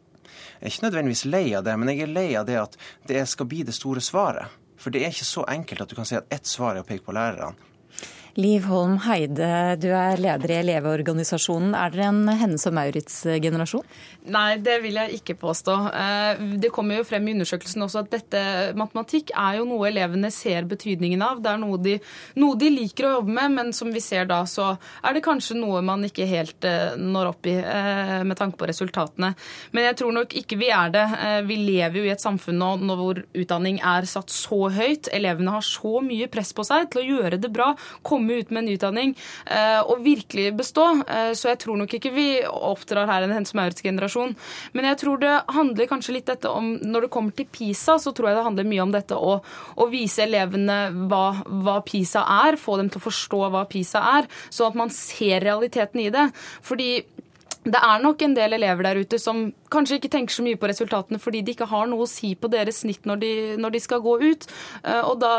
[0.61, 2.77] Jeg er ikke nødvendigvis lei av det, men jeg er lei av det at
[3.09, 4.59] det skal bli det store svaret.
[4.81, 6.87] For det er ikke så enkelt at du kan si at ett svar er å
[6.87, 7.70] peke på lærerne.
[8.39, 11.74] Liv Holm Heide, du er leder i Elevorganisasjonen.
[11.76, 13.84] Er dere en Hennes og Maurits-generasjon?
[14.32, 15.76] Nei, det vil jeg ikke påstå.
[15.91, 18.44] Eh, det kommer jo frem i undersøkelsen også at dette
[18.80, 21.41] matematikk er jo noe elevene ser betydningen av.
[21.44, 21.98] Det er noe de,
[22.39, 24.70] noe de liker å jobbe med, men som vi ser da, så
[25.02, 28.70] er det kanskje noe man ikke helt eh, når opp i eh, med tanke på
[28.72, 29.34] resultatene.
[29.76, 31.04] Men jeg tror nok ikke vi er det.
[31.48, 35.10] Vi lever jo i et samfunn nå hvor utdanning er satt så høyt.
[35.12, 37.72] Elevene har så mye press på seg til å gjøre det bra.
[38.08, 39.13] komme komme ut med en utdanning
[39.49, 40.86] eh, og virkelig bestå.
[41.07, 44.36] Eh, så jeg tror nok ikke vi oppdrar her en Hense Maurits-generasjon.
[44.77, 48.13] Men jeg tror det handler kanskje litt dette om Når det kommer til PISA, så
[48.15, 50.77] tror jeg det handler mye om dette å, å vise elevene
[51.10, 54.93] hva, hva, PISA er, få dem til å forstå hva PISA er, så at man
[54.93, 56.27] ser realiteten i det.
[56.65, 56.91] Fordi
[57.62, 60.69] det er nok en del elever der ute som kanskje ikke tenker så mye på
[60.71, 63.82] resultatene fordi de ikke har noe å si på deres snitt når de, når de
[63.84, 64.47] skal gå ut.
[64.82, 65.34] Eh, og da,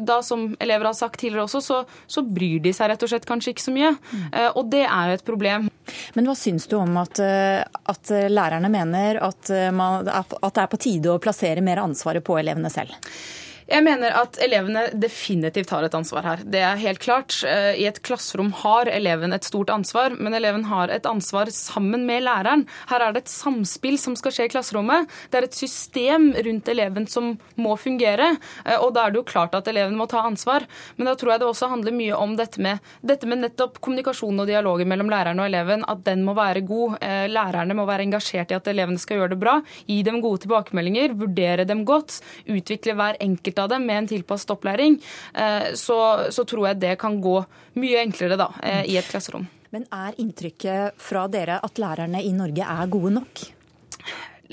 [0.00, 3.28] da, som elever har sagt tidligere også, så, så, bryr de seg rett og slett
[3.28, 3.92] kanskje ikke så mye.
[3.92, 4.26] Mm.
[4.56, 5.68] Og det er jo et problem.
[6.16, 10.72] Men hva syns du om at, eh, at lærerne mener at, man, at det er
[10.72, 12.96] på tide å plassere mer ansvaret på elevene selv?
[13.66, 16.42] Jeg mener at elevene definitivt har et ansvar her.
[16.46, 17.34] Det er helt klart.
[17.42, 22.04] Eh, I et klasserom har eleven et stort ansvar, men eleven har et ansvar sammen
[22.06, 22.62] med læreren.
[22.86, 25.10] Her er det et samspill som skal skje i klasserommet.
[25.32, 28.36] Det er et system rundt eleven som må fungere.
[28.62, 30.68] Eh, og da er det jo klart at eleven må ta ansvar.
[30.94, 34.44] Men da tror jeg det også handler mye om dette med, dette med nettopp kommunikasjon
[34.44, 35.82] og dialogen mellom læreren og eleven.
[35.90, 37.00] At den må være god.
[37.02, 39.58] Eh, lærerne må være engasjert i at elevene skal gjøre det bra.
[39.90, 42.20] Gi dem gode tilbakemeldinger, vurdere dem godt.
[42.46, 45.02] Utvikle hver enkelt enkelt av dem med en tilpasset opplæring,
[45.34, 49.46] eh, så, så, tror jeg det kan gå mye enklere da, eh, i et klasserom.
[49.70, 53.52] Men er inntrykket fra dere at lærerne i Norge er gode nok?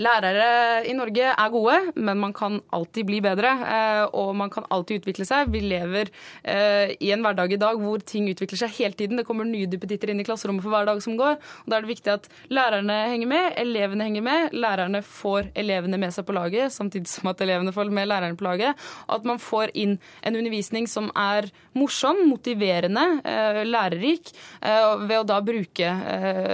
[0.02, 3.52] Lærere i Norge er gode, men man kan alltid bli bedre.
[3.62, 5.52] Eh, og man kan alltid utvikle seg.
[5.54, 6.10] Vi lever
[6.42, 9.20] eh, i en hverdag i dag hvor ting utvikler seg hele tiden.
[9.20, 11.38] Det kommer nye duppetitter inn i klasserommet for hver dag som går.
[11.38, 14.58] og Da er det viktig at lærerne henger med, elevene henger med.
[14.58, 18.48] Lærerne får elevene med seg på laget, samtidig som at elevene får med lærerne på
[18.48, 18.82] laget.
[19.08, 25.26] Og at man får inn en undervisning som er morsom, motiverende, eh, lærerik, ved å
[25.28, 25.88] da bruke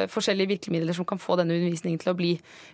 [0.09, 2.31] forskjellige virkemidler som kan få denne undervisningen til å bli,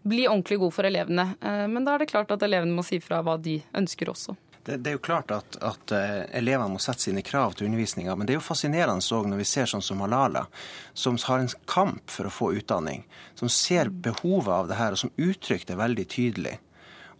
[0.07, 1.35] bli ordentlig ordentlig god for elevene.
[1.41, 4.35] Eh, men da er det klart at elevene må si fra hva de ønsker også.
[4.65, 8.15] Det, det er jo klart at, at uh, elevene må sette sine krav til undervisninga.
[8.15, 10.47] Men det er jo fascinerende òg når vi ser sånn som Malala,
[10.93, 13.05] som har en kamp for å få utdanning.
[13.37, 16.55] Som ser behovet av det her, og som uttrykker det veldig tydelig.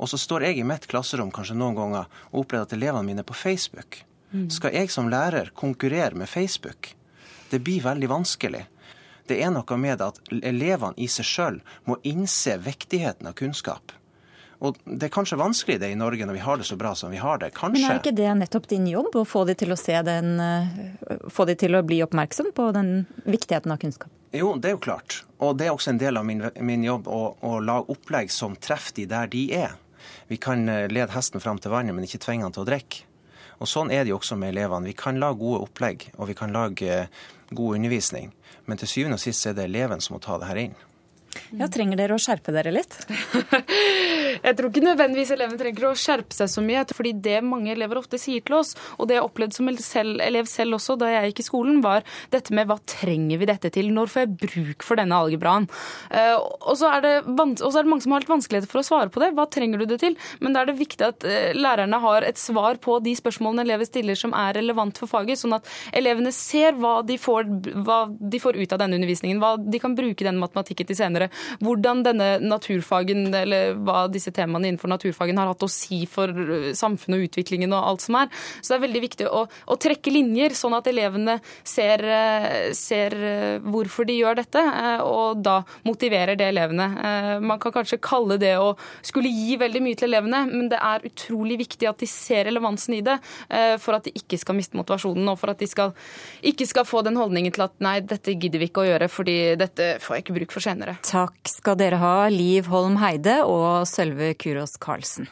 [0.02, 3.21] Og så står jeg i mitt klasserom kanskje noen ganger og opplever at elevene mine
[3.21, 4.02] er på Facebook.
[4.34, 4.50] Mm.
[4.52, 6.95] Skal jeg som lærer konkurrere med Facebook?
[7.52, 8.65] Det blir veldig vanskelig.
[9.28, 13.96] Det er noe med at elevene i seg sjøl må innse viktigheten av kunnskap.
[14.64, 17.12] Og Det er kanskje vanskelig det i Norge når vi har det så bra som
[17.12, 17.52] vi har det.
[17.58, 17.82] Kanskje.
[17.82, 21.18] Men er ikke det nettopp din jobb, å få de til å se den, eh,
[21.30, 24.12] få de til å bli oppmerksom på den viktigheten av kunnskap?
[24.32, 25.24] Jo, det er jo klart.
[25.40, 28.56] Og det er også en del av min, min jobb å, å, lage opplegg som
[28.56, 29.76] treffer de der de er.
[30.28, 33.06] Vi kan eh, lede hesten fram til vannet, men ikke tvinge han til å drikke.
[33.60, 34.90] Og Sånn er det jo også med elevene.
[34.90, 38.34] Vi kan lage gode opplegg, og vi kan lage eh, god undervisning.
[38.65, 40.78] Men til syvende og sist er det eleven som må ta det her inn.
[41.56, 42.98] Ja, Trenger dere å skjerpe dere litt?
[44.48, 46.86] jeg tror ikke nødvendigvis elevene trenger å skjerpe seg så mye.
[46.95, 50.80] fordi det mange elever ofte sier til oss, og det jeg opplevde som elev selv
[50.80, 53.91] også da jeg gikk i skolen, var dette med hva trenger vi dette til?
[53.93, 55.67] Når får jeg bruk for denne algebraen?
[56.12, 59.21] Uh, og, så er er det mange som har litt vanskeligheter for å svare på
[59.24, 59.32] det.
[59.38, 60.17] Hva trenger du det til?
[60.43, 63.88] Men da er det viktig at uh, lærerne har et svar på de spørsmålene elever
[63.89, 67.50] stiller som er relevant for faget, sånn at elevene ser hva de får,
[67.86, 71.25] hva de får ut av denne undervisningen, hva de kan bruke den matematikken til senere
[71.64, 76.72] hvordan denne naturfagen, eller hva disse temaene innenfor naturfagen har hatt å si for øh,
[76.78, 78.32] samfunnet og utviklingen og alt som er.
[78.60, 83.16] Så det er veldig viktig å, å trekke linjer, sånn at elevene ser, øh, ser,
[83.16, 84.64] øh, hvorfor de gjør dette,
[85.06, 86.88] og da motiverer det elevene.
[87.44, 88.74] Man kan kanskje kalle det å
[89.06, 92.98] skulle gi veldig mye til elevene, men det er utrolig viktig at de ser relevansen
[92.98, 93.18] i det,
[93.82, 95.94] for at de ikke skal miste motivasjonen, og for at de skal,
[96.46, 99.38] ikke skal få den holdningen til at nei, dette gidder vi ikke å gjøre, fordi
[99.60, 100.98] dette får jeg ikke bruk for senere.
[101.15, 105.30] Takk skal dere ha, Liv Holm Heide og Sølve Kurås Karlsen.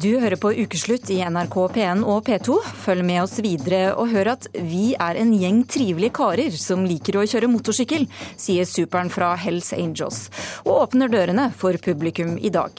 [0.00, 2.56] Du hører på Ukeslutt i NRK P1 og P2.
[2.84, 7.20] Følg med oss videre og hør at vi er en gjeng trivelige karer som liker
[7.20, 8.08] å kjøre motorsykkel,
[8.40, 10.22] sier superen fra Hells Angels,
[10.64, 12.72] og åpner dørene for publikum i dag.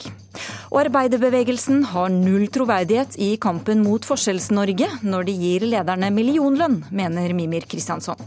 [0.72, 7.36] Og arbeiderbevegelsen har null troverdighet i kampen mot Forskjells-Norge når de gir lederne millionlønn, mener
[7.38, 8.18] Mimir Kristjansson.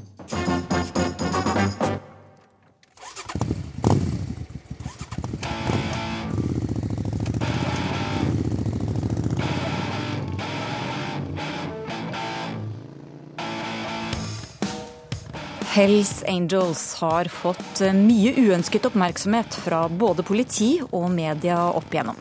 [15.71, 22.17] Hells Angels har fått mye uønsket oppmerksomhet fra både politi og media opp igjennom.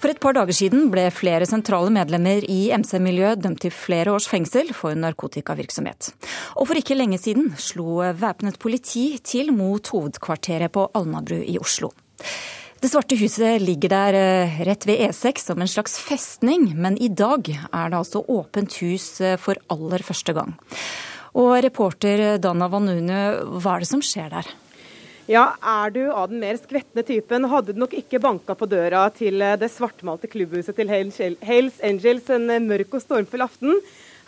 [0.00, 4.26] For et par dager siden ble flere sentrale medlemmer i MC-miljøet dømt til flere års
[4.26, 6.08] fengsel for narkotikavirksomhet.
[6.58, 11.92] Og for ikke lenge siden slo væpnet politi til mot hovedkvarteret på Alnabru i Oslo.
[12.80, 17.10] Det svarte huset ligger der eh, rett ved E6 som en slags festning, men i
[17.12, 20.56] dag er det altså åpent hus eh, for aller første gang.
[21.38, 24.50] Og reporter Dana Vanunu, hva er det som skjer der?
[25.30, 29.04] Ja, er du av den mer skvetne typen, hadde du nok ikke banka på døra
[29.14, 33.78] til eh, det svartmalte klubbhuset til Hales Angels en eh, mørk og stormfull aften.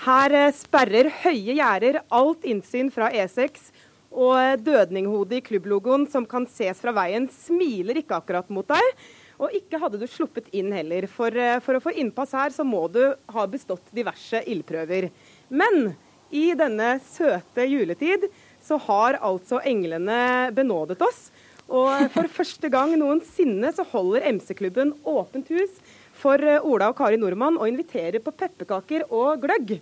[0.05, 3.73] Her eh, sperrer høye gjerder alt innsyn fra E6,
[4.13, 9.03] og dødninghodet i klubblogoen som kan ses fra veien, smiler ikke akkurat mot deg.
[9.43, 11.35] Og ikke hadde du sluppet inn heller, for
[11.67, 15.09] for å få innpass her så må du ha bestått diverse ildprøver.
[15.51, 15.97] Men
[16.33, 18.27] i denne søte juletid
[18.63, 21.31] så har altså englene benådet oss.
[21.73, 25.81] Og for første gang noensinne så holder MC-klubben åpent hus
[26.23, 29.79] for eh, Ola og Kari Nordmann og inviterer på pepperkaker og gløgg.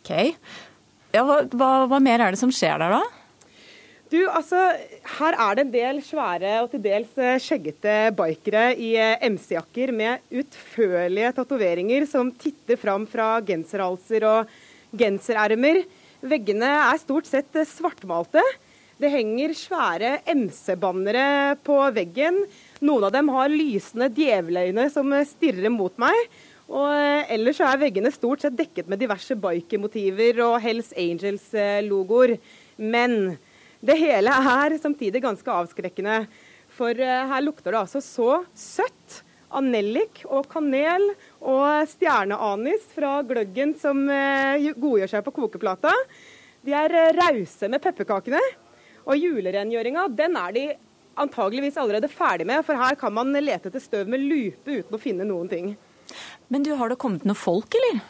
[0.00, 0.12] Ok.
[1.10, 3.16] Ja, hva, hva, mer er det som skjer der, da?
[4.10, 4.58] Du, altså,
[5.18, 9.92] Her er det en del svære og til dels eh, skjeggete bikere i eh, MC-jakker
[9.94, 14.58] med utførlige tatoveringer som titter fram fra genserhalser og
[14.96, 15.82] genserermer.
[16.20, 18.42] Veggene er stort sett svartmalte.
[19.00, 22.42] Det henger svære MC-bannere på veggen.
[22.84, 26.18] Noen av dem har lysende djeveløyne som stirrer mot meg.
[26.70, 32.36] Og ellers er veggene stort sett dekket med diverse bikermotiver og Hells Angels-logoer.
[32.76, 33.38] Men
[33.80, 36.22] det hele er samtidig ganske avskrekkende.
[36.76, 41.08] For eh, her lukter det altså så søtt av nellik og kanel
[41.40, 45.92] og stjerneanis fra gløggen som eh, godgjør seg på kokeplata.
[46.66, 48.40] De er eh, rause med pepperkakene.
[49.10, 50.64] Og julerengjøringa, den er de
[51.20, 55.00] antageligvis allerede ferdig med, for her kan man lete etter støv med lupe uten å
[55.00, 55.74] finne noen ting.
[56.50, 58.00] Men du, har det kommet noen folk, eller?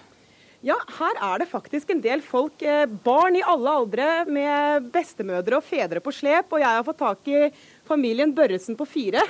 [0.64, 2.60] Ja, her er det faktisk en del folk.
[2.60, 6.52] Eh, barn i alle aldre med bestemødre og fedre på slep.
[6.52, 7.46] Og jeg har fått tak i
[7.88, 9.24] familien Børresen på fire.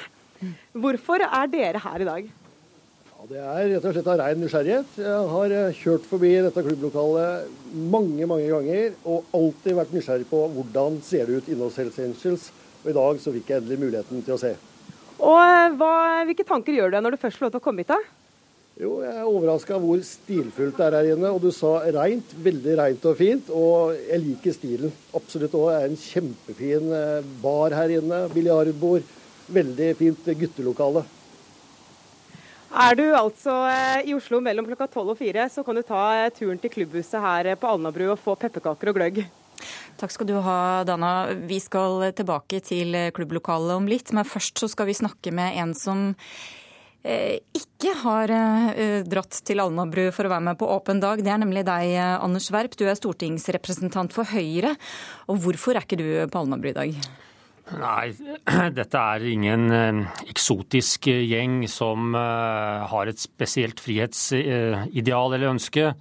[0.73, 2.29] Hvorfor er dere her i dag?
[3.11, 4.95] Ja, det er rett og slett av rein nysgjerrighet.
[5.05, 10.41] Jeg har eh, kjørt forbi dette klubblokalet mange mange ganger og alltid vært nysgjerrig på
[10.55, 12.47] hvordan ser det ut inne hos Hells Angels.
[12.81, 14.55] Og i dag så fikk jeg endelig muligheten til å se.
[15.21, 15.93] Og eh, hva,
[16.31, 17.93] Hvilke tanker gjør du deg når du først får lov til å komme hit?
[17.93, 18.01] da?
[18.81, 21.35] Jo, Jeg er overraska hvor stilfullt det er her inne.
[21.37, 23.53] Og du sa reint, veldig reint og fint.
[23.53, 24.95] Og jeg liker stilen.
[25.13, 25.69] Absolutt òg.
[25.69, 28.25] Det er en kjempefin eh, bar her inne.
[28.33, 29.05] Biljardbord
[29.55, 31.07] veldig fint guttelokale.
[32.71, 36.05] Er du altså eh, i Oslo mellom klokka tolv og fire, så kan du ta
[36.21, 39.25] eh, turen til klubbhuset her eh, på Alnabru og få pepperkaker og gløgg.
[39.99, 41.35] Takk skal du ha, Dana.
[41.51, 45.75] Vi skal tilbake til klubblokalet om litt, men først så skal vi snakke med en
[45.77, 46.09] som
[47.01, 48.29] ikke har
[49.09, 51.23] dratt til Alnabru for å være med på åpen dag.
[51.25, 52.77] Det er nemlig deg, Anders Werp.
[52.77, 54.75] Du er stortingsrepresentant for Høyre.
[55.33, 57.01] Og hvorfor er ikke du på Alnabru i dag?
[57.79, 58.11] Nei,
[58.79, 65.93] dette er ingen eh, eksotisk gjeng som eh, har et spesielt frihetsideal eller ønske.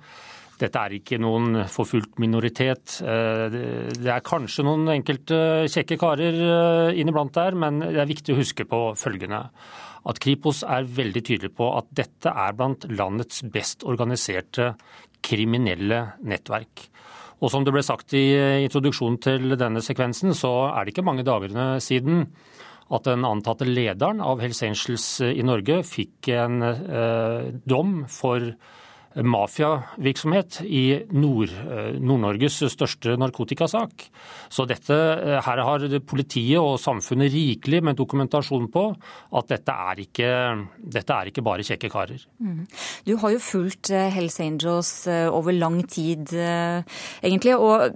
[0.59, 2.97] Dette er ikke noen forfulgt minoritet.
[3.05, 3.45] Eh,
[3.93, 6.41] det er kanskje noen enkelte kjekke karer
[6.97, 9.45] inniblant der, men det er viktig å huske på følgende.
[10.09, 14.73] At Kripos er veldig tydelig på at dette er blant landets best organiserte
[15.25, 16.88] kriminelle nettverk.
[17.39, 18.25] Og som det ble sagt i
[18.65, 22.25] introduksjonen til denne sekvensen, så er det ikke mange dagene siden
[22.89, 28.51] at den antatte lederen av Hells Angels i Norge fikk en eh, dom for
[29.15, 34.05] mafiavirksomhet i Nord-Norges Nord største narkotikasak.
[34.49, 38.85] Så dette, eh, her har politiet og samfunnet rikelig med dokumentasjon på
[39.33, 40.29] at dette er ikke,
[40.77, 42.21] dette er ikke bare kjekke karer.
[42.39, 42.67] Mm.
[43.05, 46.29] Du har jo fulgt eh, Hells Angels eh, over lang tid,
[47.23, 47.55] egentlig.
[47.57, 47.89] Og,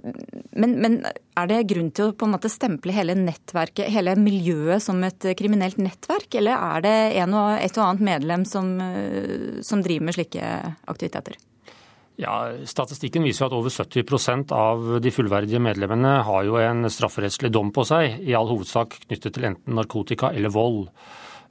[0.52, 1.04] men, men,
[1.34, 5.24] er det grunn til å på en måte stemple hele nettverket, hele miljøet, som et
[5.34, 6.30] kriminelt nettverk?
[6.38, 8.68] Eller er det en og, et og annet medlem som,
[9.66, 10.52] som driver med slike
[10.86, 11.03] aktiviteter?
[11.04, 11.36] Aktiviteter?
[12.16, 17.72] Ja, Statistikken viser at over 70% av de fullverdige medlemmene har jo en strafferettslig dom
[17.74, 20.86] på seg, i all hovedsak knyttet til enten narkotika eller vold.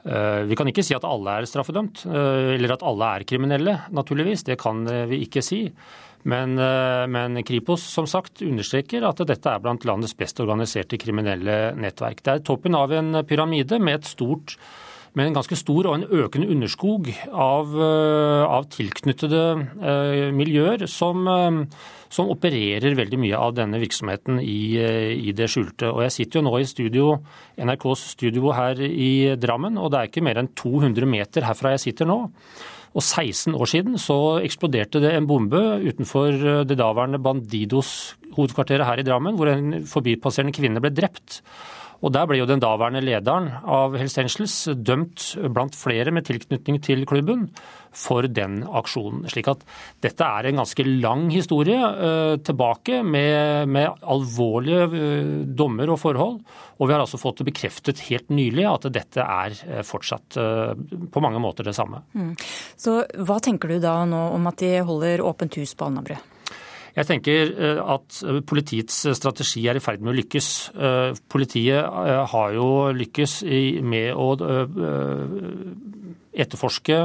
[0.03, 3.75] Eh, vi kan ikke si at alle er straffedømt, eh, eller at alle er kriminelle,
[3.91, 4.45] naturligvis.
[4.47, 5.69] Det kan vi ikke si.
[6.23, 11.75] Men, eh, men, Kripos som sagt understreker at dette er blant landets best organiserte kriminelle
[11.75, 12.23] nettverk.
[12.23, 14.55] Det er toppen av en pyramide med et stort
[15.13, 21.27] med en ganske stor og en økende underskog av, av tilknyttede miljøer som,
[22.09, 24.75] som, opererer veldig mye av denne virksomheten i,
[25.13, 25.91] i, det skjulte.
[25.93, 27.09] Og Jeg sitter jo nå i studio,
[27.61, 31.85] NRKs studio her i Drammen, og det er ikke mer enn 200 meter herfra jeg
[31.89, 32.19] sitter nå.
[32.93, 39.01] Og 16 år siden så eksploderte det en bombe utenfor det daværende Bandidos hovedkvarteret her
[39.01, 41.41] i Drammen, hvor en forbipasserende kvinne ble drept.
[42.03, 46.81] Og Der ble jo den daværende lederen av Hells Angels dømt blant flere med tilknytning
[46.83, 47.47] til klubben
[47.93, 49.23] for den aksjonen.
[49.31, 49.63] Slik at
[50.03, 56.41] dette er en ganske lang historie uh, tilbake med, med alvorlige uh, dommer og forhold.
[56.81, 60.35] Og vi har altså fått det bekreftet helt nylig at dette er uh, fortsatt
[61.13, 62.01] på mange måter det samme.
[62.17, 62.33] Mm.
[62.79, 66.17] Så hva tenker du da nå om at de holder åpent hus på Alnabru?
[66.93, 70.49] Jeg tenker eh, at eh, politiets eh, strategi er i ferd med å lykkes.
[71.31, 71.87] Politiet
[72.33, 73.39] har jo lykkes
[73.81, 74.27] med å
[76.33, 76.97] etterforske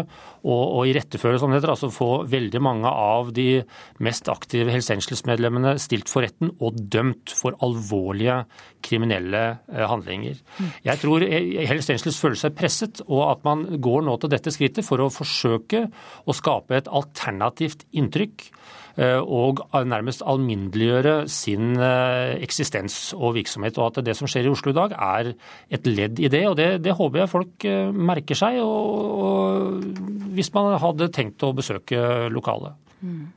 [0.43, 1.63] og, og iretteføre, som det.
[1.69, 3.63] Altså få veldig mange av de
[4.05, 8.43] mest aktive Hells Angels-medlemmene stilt for retten og dømt for alvorlige
[8.85, 10.39] kriminelle handlinger.
[10.59, 10.71] Mm.
[10.87, 14.87] Jeg tror Hells Angels føler seg presset, og at man går nå til dette skrittet
[14.87, 15.87] for å forsøke
[16.25, 18.51] å skape et alternativt inntrykk
[18.99, 23.79] Eh, og nærmest alminneliggjøre sin eh, eksistens og virksomhet.
[23.79, 25.31] Og at det som skjer i Oslo i dag er
[25.71, 26.43] et ledd i det.
[26.51, 31.45] Og det, det håper jeg folk eh, merker seg, og, og hvis man hadde tenkt
[31.47, 32.77] å besøke lokalet.
[33.01, 33.29] Mm.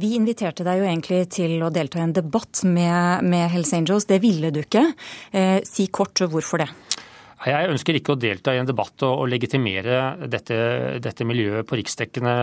[0.00, 4.06] Vi inviterte deg jo egentlig til å delta i en debatt med, med Hells Angels.
[4.08, 4.84] Det ville du ikke.
[5.34, 6.70] Eh, si kort hvorfor det.
[7.48, 10.60] Jeg ønsker ikke å delta i en debatt og, og legitimere dette,
[11.00, 12.36] dette miljøet på riksdekkende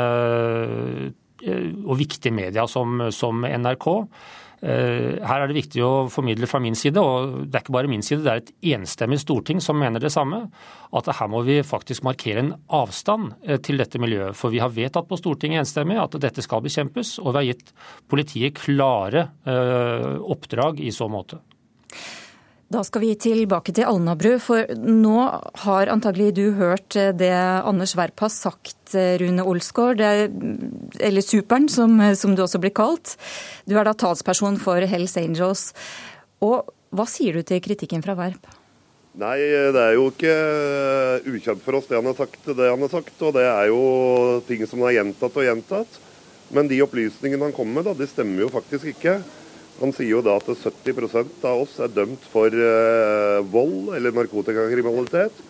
[1.46, 3.88] Eh, og viktige media som, som NRK.
[4.58, 7.92] Eh, her er det viktig å formidle fra min side, og det er ikke bare
[7.92, 10.48] min side, det er et enstemmig storting som mener det samme,
[10.98, 14.38] at her må vi faktisk markere en avstand eh, til dette miljøet.
[14.38, 17.74] For vi har vedtatt på Stortinget enstemmig at dette skal bekjempes, og vi har gitt
[18.10, 21.40] politiet klare oppdrag i så måte.
[22.68, 25.20] Da skal vi tilbake til Alnabru, for nå
[25.64, 32.36] har antagelig du hørt det Anders Werp har sagt, Rune Olsgaard, eller Superen, som, som,
[32.36, 33.16] du også blir kalt.
[33.64, 35.70] Du er da talsperson for Hells Angels.
[36.44, 38.52] Og hva sier du til kritikken fra Werp?
[39.18, 39.40] Nei,
[39.74, 40.36] det er jo ikke
[41.24, 43.16] ukjent for oss det han har sagt, det han har sagt.
[43.24, 43.82] Og det er jo
[44.50, 46.00] ting som har gjentatt og gjentatt.
[46.52, 49.22] Men de opplysningene han kommer med, da, de stemmer jo faktisk ikke.
[49.78, 55.44] Han sier jo da at 70% av oss er dømt for eh, vold eller narkotikakriminalitet.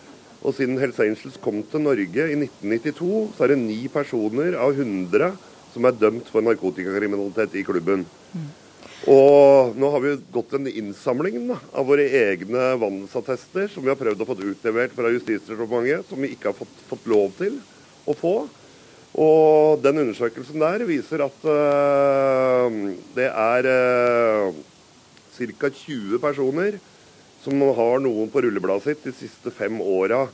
[0.44, 4.76] Og siden Hells Angels kom til Norge i 1992, så er det ni personer av
[4.76, 5.32] 100
[5.72, 8.04] som er dømt for narkotikakriminalitet i klubben.
[8.34, 8.48] Mm.
[9.08, 13.98] Og nå har vi gått en innsamling da, av våre egne vandelsattester, som vi har
[14.00, 17.60] prøvd å få utlevert fra Justisdepartementet, som vi ikke har fått, fått lov til
[18.08, 18.34] å få.
[19.16, 22.74] Og den undersøkelsen der viser at uh,
[23.16, 24.58] det er uh,
[25.38, 25.70] ca.
[25.70, 26.76] 20 personer
[27.42, 30.26] som har noen på rullebladet sitt de siste fem åra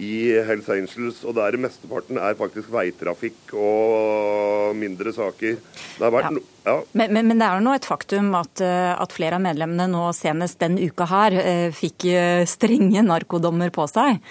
[0.00, 5.58] i Hells Angels, og der mesteparten er faktisk veitrafikk og mindre saker.
[6.00, 6.30] Ja.
[6.32, 6.76] no, ja.
[6.96, 10.06] men, men, men, det er nå et faktum at, eh, at, flere av medlemmene nå
[10.16, 11.36] senest den uka her
[11.76, 12.08] fikk
[12.48, 14.22] strenge narkodommer på seg.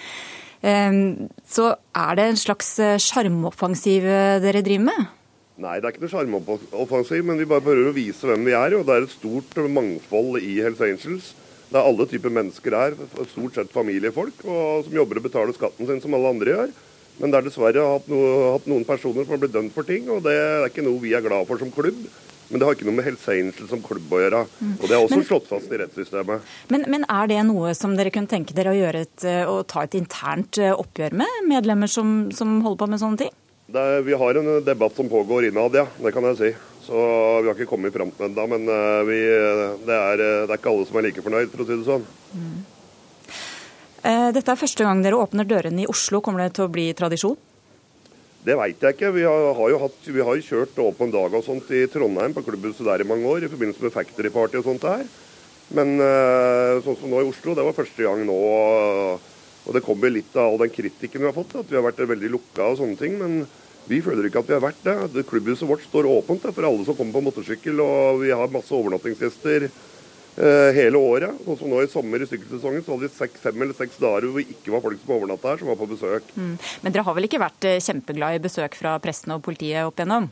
[0.62, 5.10] Ehm, så er det en slags eh, sjarmoffensiv eh, dere driver med?
[5.62, 8.78] Nei, det er ikke noe sjarmoffensiv, men vi bare prøver å vise hvem vi er.
[8.78, 11.32] Og det er et stort mangfold i Hells Angels.
[11.72, 12.96] Det er alle typer mennesker her,
[13.30, 16.74] stort sett familiefolk, og som jobber og betaler skatten sin som alle andre gjør.
[17.20, 18.18] Men det er dessverre hatt, no,
[18.52, 21.14] hatt noen personer som har blitt dømt for ting, og det er ikke noe vi
[21.16, 22.04] er glad for som klubb.
[22.52, 24.42] Men det har ikke noe med Hells som klubb å gjøre.
[24.60, 24.72] Mm.
[24.74, 26.50] Og det er også men, slått fast i rettssystemet.
[26.68, 29.86] Men, men, er det noe som dere kunne tenke dere å gjøre et, å ta
[29.86, 33.32] et internt eh, oppgjør med medlemmer som, som holder på med sånne ting?
[33.72, 35.86] Er, vi har en debatt som pågår innad, ja.
[35.96, 36.50] Det kan jeg si.
[36.84, 36.98] Så
[37.40, 38.44] vi har ikke kommet fram til den ennå.
[38.52, 39.22] Men eh, vi,
[39.86, 42.04] det, er, det, er, ikke alle som er like fornøyd, for å si det sånn.
[42.36, 42.60] Mm.
[44.34, 46.20] Dette er første gang dere åpner dørene i Oslo.
[46.20, 47.38] Kommer det til å bli tradisjon?
[48.42, 49.12] Det veit jeg ikke.
[49.14, 52.42] Vi har, har, jo hatt, vi har kjørt åpen dag og sånt i Trondheim, på
[52.42, 55.04] klubbhuset der i mange år, i forbindelse med Factory Party og sånt der.
[55.72, 58.38] Men uh, sånn som nå i Oslo, det var første gang nå.
[59.62, 62.02] Og det kommer litt av all den kritikken vi har fått, at vi har vært
[62.02, 63.14] veldig lukka og sånne ting.
[63.20, 63.44] Men
[63.86, 65.24] vi føler ikke at vi har vært det.
[65.30, 69.70] Klubbhuset vårt står åpent for alle som kommer på motorsykkel, og vi har masse overnattingsgjester.
[70.32, 71.40] Eh, hele året.
[71.44, 74.30] Sånn som nå I sommer i sykkelsesongen så hadde vi seks, fem eller seks dager
[74.30, 76.30] hvor det ikke var folk som overnatta her, som var på besøk.
[76.38, 76.54] Mm.
[76.84, 80.00] Men dere har vel ikke vært eh, kjempeglad i besøk fra pressen og politiet opp
[80.00, 80.30] igjennom?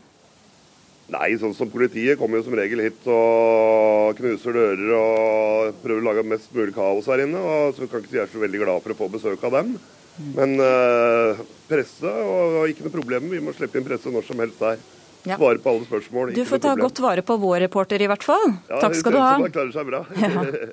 [1.10, 6.06] Nei, sånn som politiet kommer jo som regel hit og knuser dører og prøver å
[6.06, 7.40] lage mest mulig kaos her inne.
[7.42, 9.58] og Så kan ikke si jeg er så veldig glad for å få besøk av
[9.58, 9.74] dem.
[10.36, 13.26] Men uh, presse og ikke noe problem.
[13.32, 14.78] Vi må slippe inn presse når som helst der.
[15.28, 15.36] Ja.
[15.36, 16.34] Svare på alle spørsmål.
[16.36, 18.54] Du får ta godt vare på vår reporter i hvert fall.
[18.70, 19.34] Ja, Takk skal du ha.
[19.36, 20.04] Ja, klarer seg bra.
[20.20, 20.70] Ja.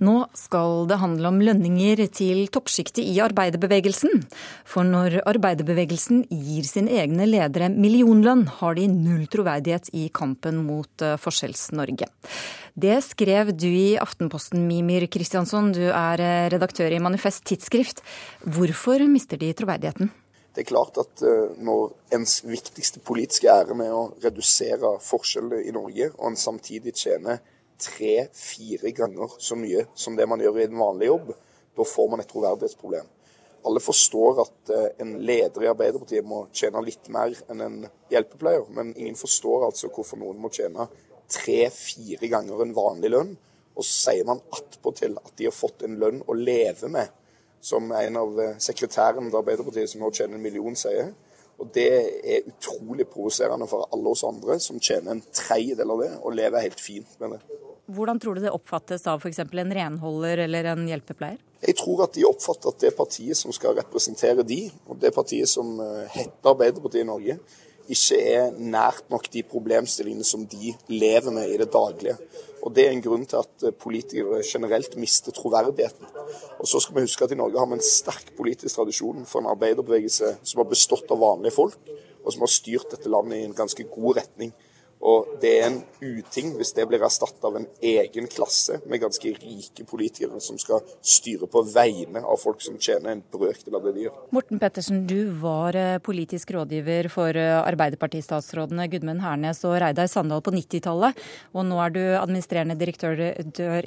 [0.00, 4.22] Nå skal det handle om lønninger til toppsjiktet i arbeiderbevegelsen.
[4.64, 11.04] For når arbeiderbevegelsen gir sine egne ledere millionlønn, har de null troverdighet i kampen mot
[11.04, 12.08] eh, Forskjells-Norge.
[12.72, 15.74] Det skrev du i Aftenposten, Mimir Kristiansson.
[15.76, 18.00] Du er eh, redaktør i Manifest Tidsskrift.
[18.48, 20.08] Hvorfor mister de troverdigheten?
[20.52, 25.72] Det er klart at eh, når ens viktigste politiske ærend er å redusere forskjeller i
[25.72, 27.40] Norge, og en samtidig tjener
[27.82, 31.32] tre-fire ganger så mye som det man gjør i en vanlig jobb,
[31.72, 33.08] da får man et troverdighetsproblem.
[33.64, 37.80] Alle forstår at eh, en leder i Arbeiderpartiet må tjene litt mer enn en
[38.12, 40.88] hjelpepleier, men ingen forstår altså hvorfor noen må tjene
[41.32, 43.32] tre-fire ganger en vanlig lønn.
[43.72, 47.08] Og så sier man attpåtil at de har fått en lønn å leve med,
[47.62, 51.12] som en av eh, sekretærene til Arbeiderpartiet som nå tjener en million, sier.
[51.62, 56.10] Og Det er utrolig provoserende for alle oss andre som tjener en tredjedel av det,
[56.18, 57.60] og lever helt fint med det.
[57.92, 59.40] Hvordan tror du det oppfattes av f.eks.
[59.44, 61.38] en renholder eller en hjelpepleier?
[61.62, 65.50] Jeg tror at de oppfatter at det partiet som skal representere de, og det partiet
[65.50, 67.38] som eh, heter Arbeiderpartiet i Norge,
[67.90, 72.16] ikke er nært nok de problemstillingene som de lever med i det daglige.
[72.62, 76.06] Og Det er en grunn til at eh, politikere generelt mister troverdigheten.
[76.60, 79.42] Og så skal vi huske at I Norge har vi en sterk politisk tradisjon for
[79.42, 81.80] en arbeiderbevegelse som har bestått av vanlige folk,
[82.22, 84.54] og som har styrt dette landet i en ganske god retning.
[85.02, 89.32] Og det er en uting hvis det blir erstatta av en egen klasse med ganske
[89.34, 93.96] rike politikere som skal styre på vegne av folk som tjener en brøkdel av det
[93.96, 94.20] de gjør.
[94.36, 100.44] Morten Pettersen, du var eh, politisk rådgiver for eh, Arbeiderpartistatsrådene Gudmund Hernes og Reidar Sandal
[100.46, 101.18] på 90-tallet,
[101.50, 103.18] og nå er du administrerende direktør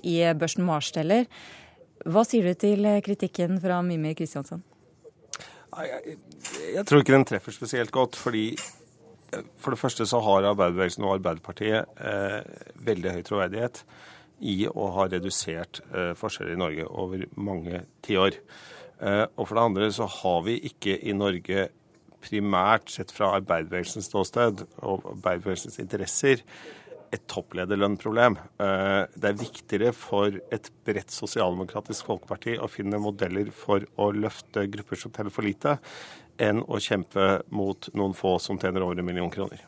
[0.04, 1.30] i børsen Marsteller.
[2.06, 4.42] Hva sier du til kritikken fra Mimir Jeg,
[5.76, 6.18] Jeg,
[6.76, 8.52] jeg tror ikke den treffer spesielt godt, fordi
[9.62, 12.40] for det første så har arbeiderbevegelsen og Arbeiderpartiet eh,
[12.88, 13.82] veldig høy troverdighet
[14.46, 18.40] i å ha redusert eh, forskjeller i Norge over mange tiår.
[19.00, 21.70] Eh, og for det andre så har vi ikke i Norge
[22.26, 26.42] primært sett fra arbeiderbevegelsens ståsted og arbeiderbevegelsens interesser
[27.14, 28.38] et topplederlønnproblem.
[28.60, 34.66] Eh, det er viktigere for et bredt sosialdemokratisk folkeparti å finne modeller for å løfte
[34.74, 35.78] grupper som teller for lite,
[36.42, 39.62] enn å kjempe mot noen få som tjener over en million kroner.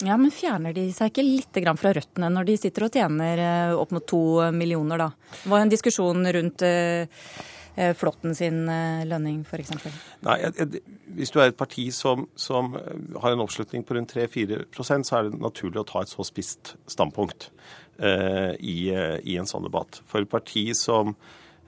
[0.00, 3.76] Ja, Men fjerner de seg ikke litt fra røttene når de sitter og tjener eh,
[3.76, 5.10] opp mot to millioner, da?
[5.42, 7.04] Det var en diskusjon rundt eh,
[7.74, 8.64] eh, Flåtten sin
[9.08, 9.74] lønning, f.eks.
[10.24, 10.38] Nei,
[11.18, 15.28] Hvis du er et parti som, som har en oppslutning på rundt 3-4% så er
[15.28, 17.50] det naturlig å ta et så spisst standpunkt
[18.00, 20.00] eh, i, i, en sånn debatt.
[20.08, 21.12] For et parti som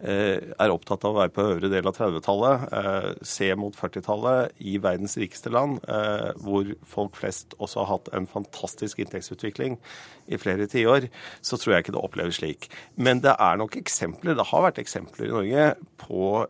[0.03, 4.77] er opptatt av å være på øvre del av 30-tallet, eh, se mot 40-tallet i
[4.83, 9.79] verdens rikeste land, eh, hvor folk flest også har hatt en fantastisk inntektsutvikling
[10.27, 11.07] i flere tiår,
[11.43, 12.69] så tror jeg ikke det oppleves slik.
[12.97, 15.69] Men det er nok eksempler, det har vært eksempler i Norge
[16.03, 16.47] på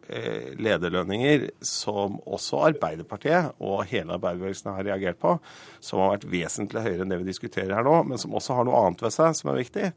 [0.62, 5.36] lederlønninger som også Arbeiderpartiet og hele arbeiderbevegelsen har reagert på,
[5.82, 8.66] som har vært vesentlig høyere enn det vi diskuterer her nå, men som også har
[8.68, 9.88] noe annet ved seg som er viktig.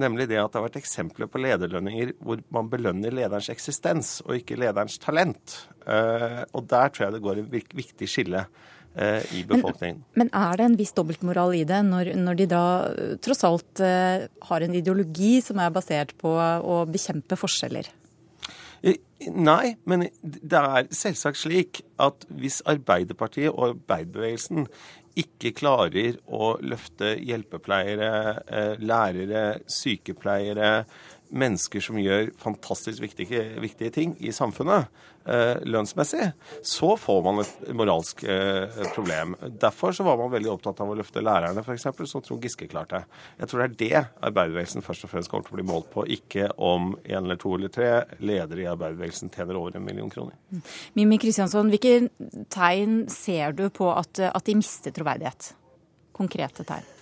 [0.00, 4.36] Nemlig det at det har vært eksempler på lederlønninger hvor man belønner lederens eksistens og
[4.36, 5.62] ikke lederens talent.
[5.86, 8.44] Eh, og der tror jeg det går en viktig skille
[8.94, 10.02] eh, i befolkningen.
[10.12, 13.46] Men, men, er det en viss dobbeltmoral i det, når, når de da eh, tross
[13.48, 13.84] alt
[14.50, 17.88] har en ideologi som er basert på å bekjempe forskjeller?
[19.28, 24.64] Nei, men det er selvsagt slik at hvis Arbeiderpartiet og arbeiderbevegelsen
[25.18, 28.10] ikke klarer å løfte hjelpepleiere,
[28.46, 30.84] eh, lærere, sykepleiere,
[31.30, 34.88] mennesker som gjør fantastisk viktige, viktige ting i samfunnet
[35.28, 36.30] eh, lønnsmessig,
[36.66, 39.36] så får man et moralsk eh, problem.
[39.62, 43.04] Derfor så var man veldig opptatt av å løfte lærerne, f.eks., som Trond Giske klarte.
[43.38, 46.06] Jeg tror det er det arbeiderbevegelsen først og fremst kommer til å bli målt på,
[46.18, 50.36] ikke om en eller to eller tre ledere i arbeiderbevegelsen tjener over en million kroner.
[50.98, 52.10] Mimmi Kristiansson, hvilke
[52.52, 55.54] tegn ser du på at, at de mister troverdighet?
[56.16, 56.96] Konkrete tegn?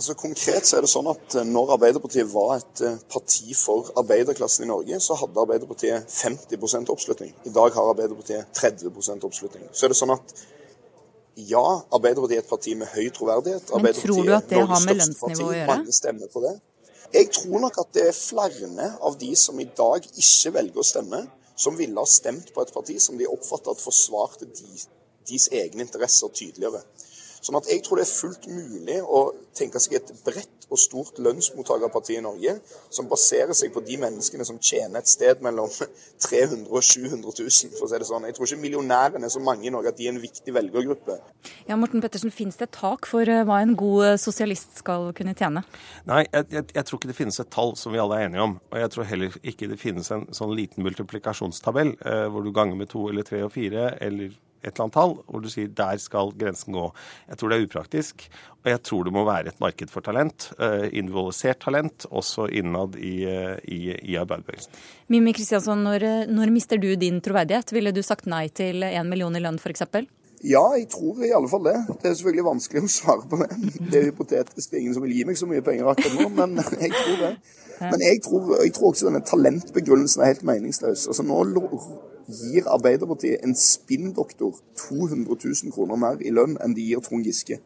[0.00, 3.90] Altså Konkret så er det sånn at eh, når Arbeiderpartiet var et eh, parti for
[4.00, 7.34] arbeiderklassen i Norge, så hadde Arbeiderpartiet 50% oppslutning.
[7.44, 9.66] I dag har Arbeiderpartiet 30% oppslutning.
[9.76, 10.32] Så er det sånn at
[11.50, 11.60] ja,
[11.92, 13.74] Arbeiderpartiet er et parti med høy troverdighet.
[13.76, 15.68] Men tror du at det har med lønnsnivå å gjøre?
[15.68, 16.54] Mange stemmer på det.
[17.12, 20.86] Jeg tror nok at det er flere av de som i dag ikke velger å
[20.94, 21.26] stemme,
[21.60, 24.80] som ville ha stemt på et parti som de oppfatter at forsvarte de,
[25.28, 26.80] deres egne interesser tydeligere.
[27.40, 31.18] Sånn at jeg tror det er fullt mulig å tenke seg et bredt og stort
[31.22, 32.52] lønnsmottakerparti i Norge
[32.92, 35.70] som baserer seg på de menneskene som tjener et sted mellom
[36.26, 38.26] 300 og 700 000, for å si det sånn.
[38.28, 41.16] Jeg tror ikke millionærene er så mange i Norge at de er en viktig velgergruppe.
[41.68, 45.10] Ja, Morten Pettersen, Fins det et tak for eh, hva en god eh, sosialist skal
[45.16, 45.64] kunne tjene?
[46.08, 48.44] Nei, jeg, jeg, jeg, tror ikke det finnes et tall som vi alle er enige
[48.44, 48.54] om.
[48.70, 52.78] Og jeg tror heller ikke det finnes en sånn liten multiplikasjonstabell eh, hvor du ganger
[52.78, 56.00] med to eller tre og fire eller et eller annet tall, hvor du sier der
[56.02, 56.86] skal grensen gå.
[57.30, 58.26] Jeg tror det er upraktisk,
[58.60, 60.50] og jeg tror det må være et marked for talent.
[60.60, 63.80] Eh, individualisert talent, også innad i, eh, i,
[64.12, 64.80] i arbeiderbevegelsen.
[65.12, 67.72] Mimmi Kristiansson, når, når mister du din troverdighet?
[67.72, 69.86] Ville du sagt nei til én million i lønn, f.eks.?
[70.40, 71.76] Ja, jeg tror i alle fall det.
[72.00, 73.48] Det er selvfølgelig vanskelig å svare på det.
[73.90, 74.70] Det er hypotetisk.
[74.70, 76.54] Det er ingen som vil gi meg så mye penger akkurat nå, men
[76.84, 77.32] jeg tror det.
[77.80, 81.06] Men jeg tror, jeg tror også denne talentbegrunnelsen er helt meningsløs.
[81.08, 81.42] Altså Nå
[82.30, 87.60] gir Arbeiderpartiet en spinndoktor 200 000 kroner mer i lønn enn de gir Trond Giske.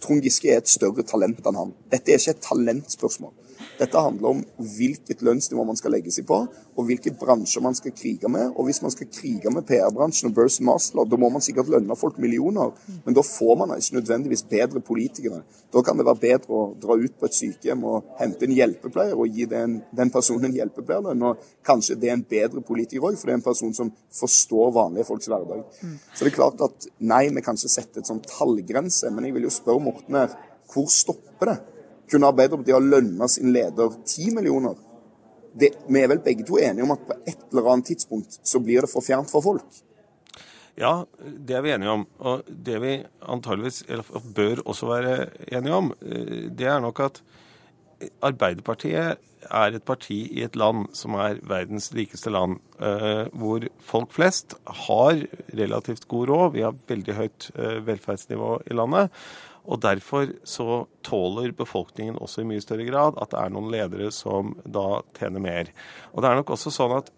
[0.00, 1.74] Trond Giske er et større talent enn han.
[1.92, 3.34] Dette er ikke et talentspørsmål.
[3.78, 4.42] Dette handler om
[4.76, 6.40] hvilket lønnsnivå man skal legge seg på,
[6.74, 8.52] og hvilke bransjer man skal krige med.
[8.54, 11.96] Og hvis man skal krige med PR-bransjen og Burst Masterlord, da må man sikkert lønne
[11.98, 12.72] folk millioner.
[13.04, 15.42] Men da får man ikke nødvendigvis bedre politikere.
[15.74, 19.18] Da kan det være bedre å dra ut på et sykehjem og hente en hjelpepleier
[19.18, 21.26] og gi den, den personen en hjelpepleierlønn.
[21.30, 24.74] Og kanskje det er en bedre politiker òg, for det er en person som forstår
[24.74, 25.64] vanlige folks hverdag.
[26.14, 29.36] Så det er klart at nei, vi kan ikke sette et sånn tallgrense, men jeg
[29.36, 30.34] vil jo spørre Morten her,
[30.72, 31.58] hvor stopper det?
[32.10, 34.76] Kunne Arbeiderpartiet ha lønna sin leder 10 millioner.
[35.54, 38.60] Det, vi er vel begge to enige om at på et eller annet tidspunkt så
[38.62, 39.82] blir det for fjernt for folk?
[40.74, 42.06] Ja, det er vi enige om.
[42.18, 43.84] Og det vi antageligvis
[44.34, 45.14] bør også være
[45.54, 47.22] enige om, eh, det er nok at
[48.20, 49.16] Arbeiderpartiet
[49.50, 54.56] er et parti i et land som er verdens rikeste land, eh, hvor folk flest
[54.66, 55.24] har
[55.54, 56.52] relativt god råd.
[56.52, 59.10] Vi har veldig høyt eh, velferdsnivå i landet.
[59.64, 64.10] Og Derfor så tåler befolkningen også i mye større grad at det er noen ledere
[64.12, 65.70] som da tjener mer.
[66.12, 67.12] Og det er nok også sånn at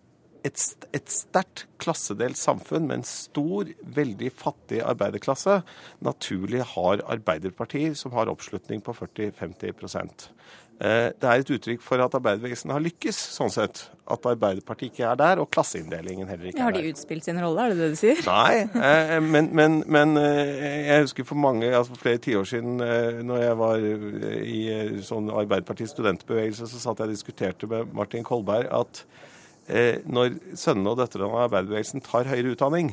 [0.47, 3.67] et, et sterkt klassedelt samfunn med en stor,
[3.97, 5.59] veldig fattig arbeiderklasse
[6.07, 12.15] naturlig har arbeiderpartier som har oppslutning på 40-50 Eh, det er et uttrykk for at
[12.19, 13.87] arbeiderbevegelsen har lykkes, sånn sett.
[14.13, 16.77] At Arbeiderpartiet ikke er der, og klasseinndelingen heller ikke er der.
[16.79, 18.21] Har de utspilt sin rolle, er det det du sier?
[18.29, 22.77] Nei, eh, men, men, men eh, jeg husker for mange, altså for flere tiår siden,
[23.27, 24.61] når jeg var i
[25.09, 29.07] sånn Arbeiderpartiets studentbevegelse, så satt jeg og diskuterte med Martin Kolberg at
[30.07, 32.93] når sønnene og døtrene av arbeiderbevegelsen tar høyere utdanning,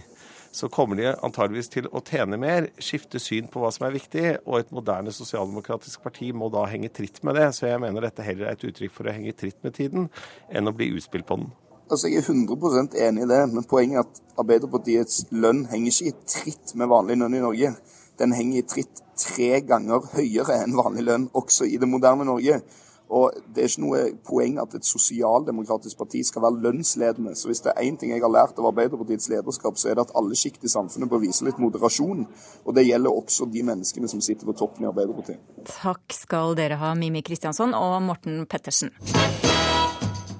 [0.53, 4.25] så kommer de antageligvis til å tjene mer, skifte syn på hva som er viktig,
[4.45, 7.47] og et moderne sosialdemokratisk parti må da henge tritt med det.
[7.57, 10.11] Så jeg mener dette heller er et uttrykk for å henge tritt med tiden,
[10.53, 11.49] enn å bli utspilt på den.
[11.89, 16.13] Altså, Jeg er 100% enig i det, men poenget er at Arbeiderpartiets lønn henger ikke
[16.13, 17.73] i tritt med vanlig lønn i Norge.
[18.21, 22.61] Den henger i tritt tre ganger høyere enn vanlig lønn også i det moderne Norge.
[23.09, 27.35] Og Det er ikke noe poeng at et sosialdemokratisk parti skal være lønnsledende.
[27.35, 30.07] Så Hvis det er én ting jeg har lært av Arbeiderpartiets lederskap, så er det
[30.07, 32.27] at alle sjikt i samfunnet bør vise litt moderasjon.
[32.65, 35.39] Og Det gjelder også de menneskene som sitter på toppen i Arbeiderpartiet.
[35.65, 38.91] Takk skal dere ha, Mimi Kristiansson og Morten Pettersen.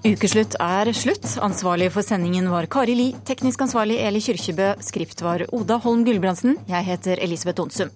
[0.04, 1.38] Ukeslutt er slutt.
[1.40, 6.58] Ansvarlig for sendingen var Kari Li, teknisk ansvarlig Eli Kyrkjebø, skript var Oda Holm Gulbrandsen.
[6.68, 7.94] Jeg heter Elisabeth Onsum.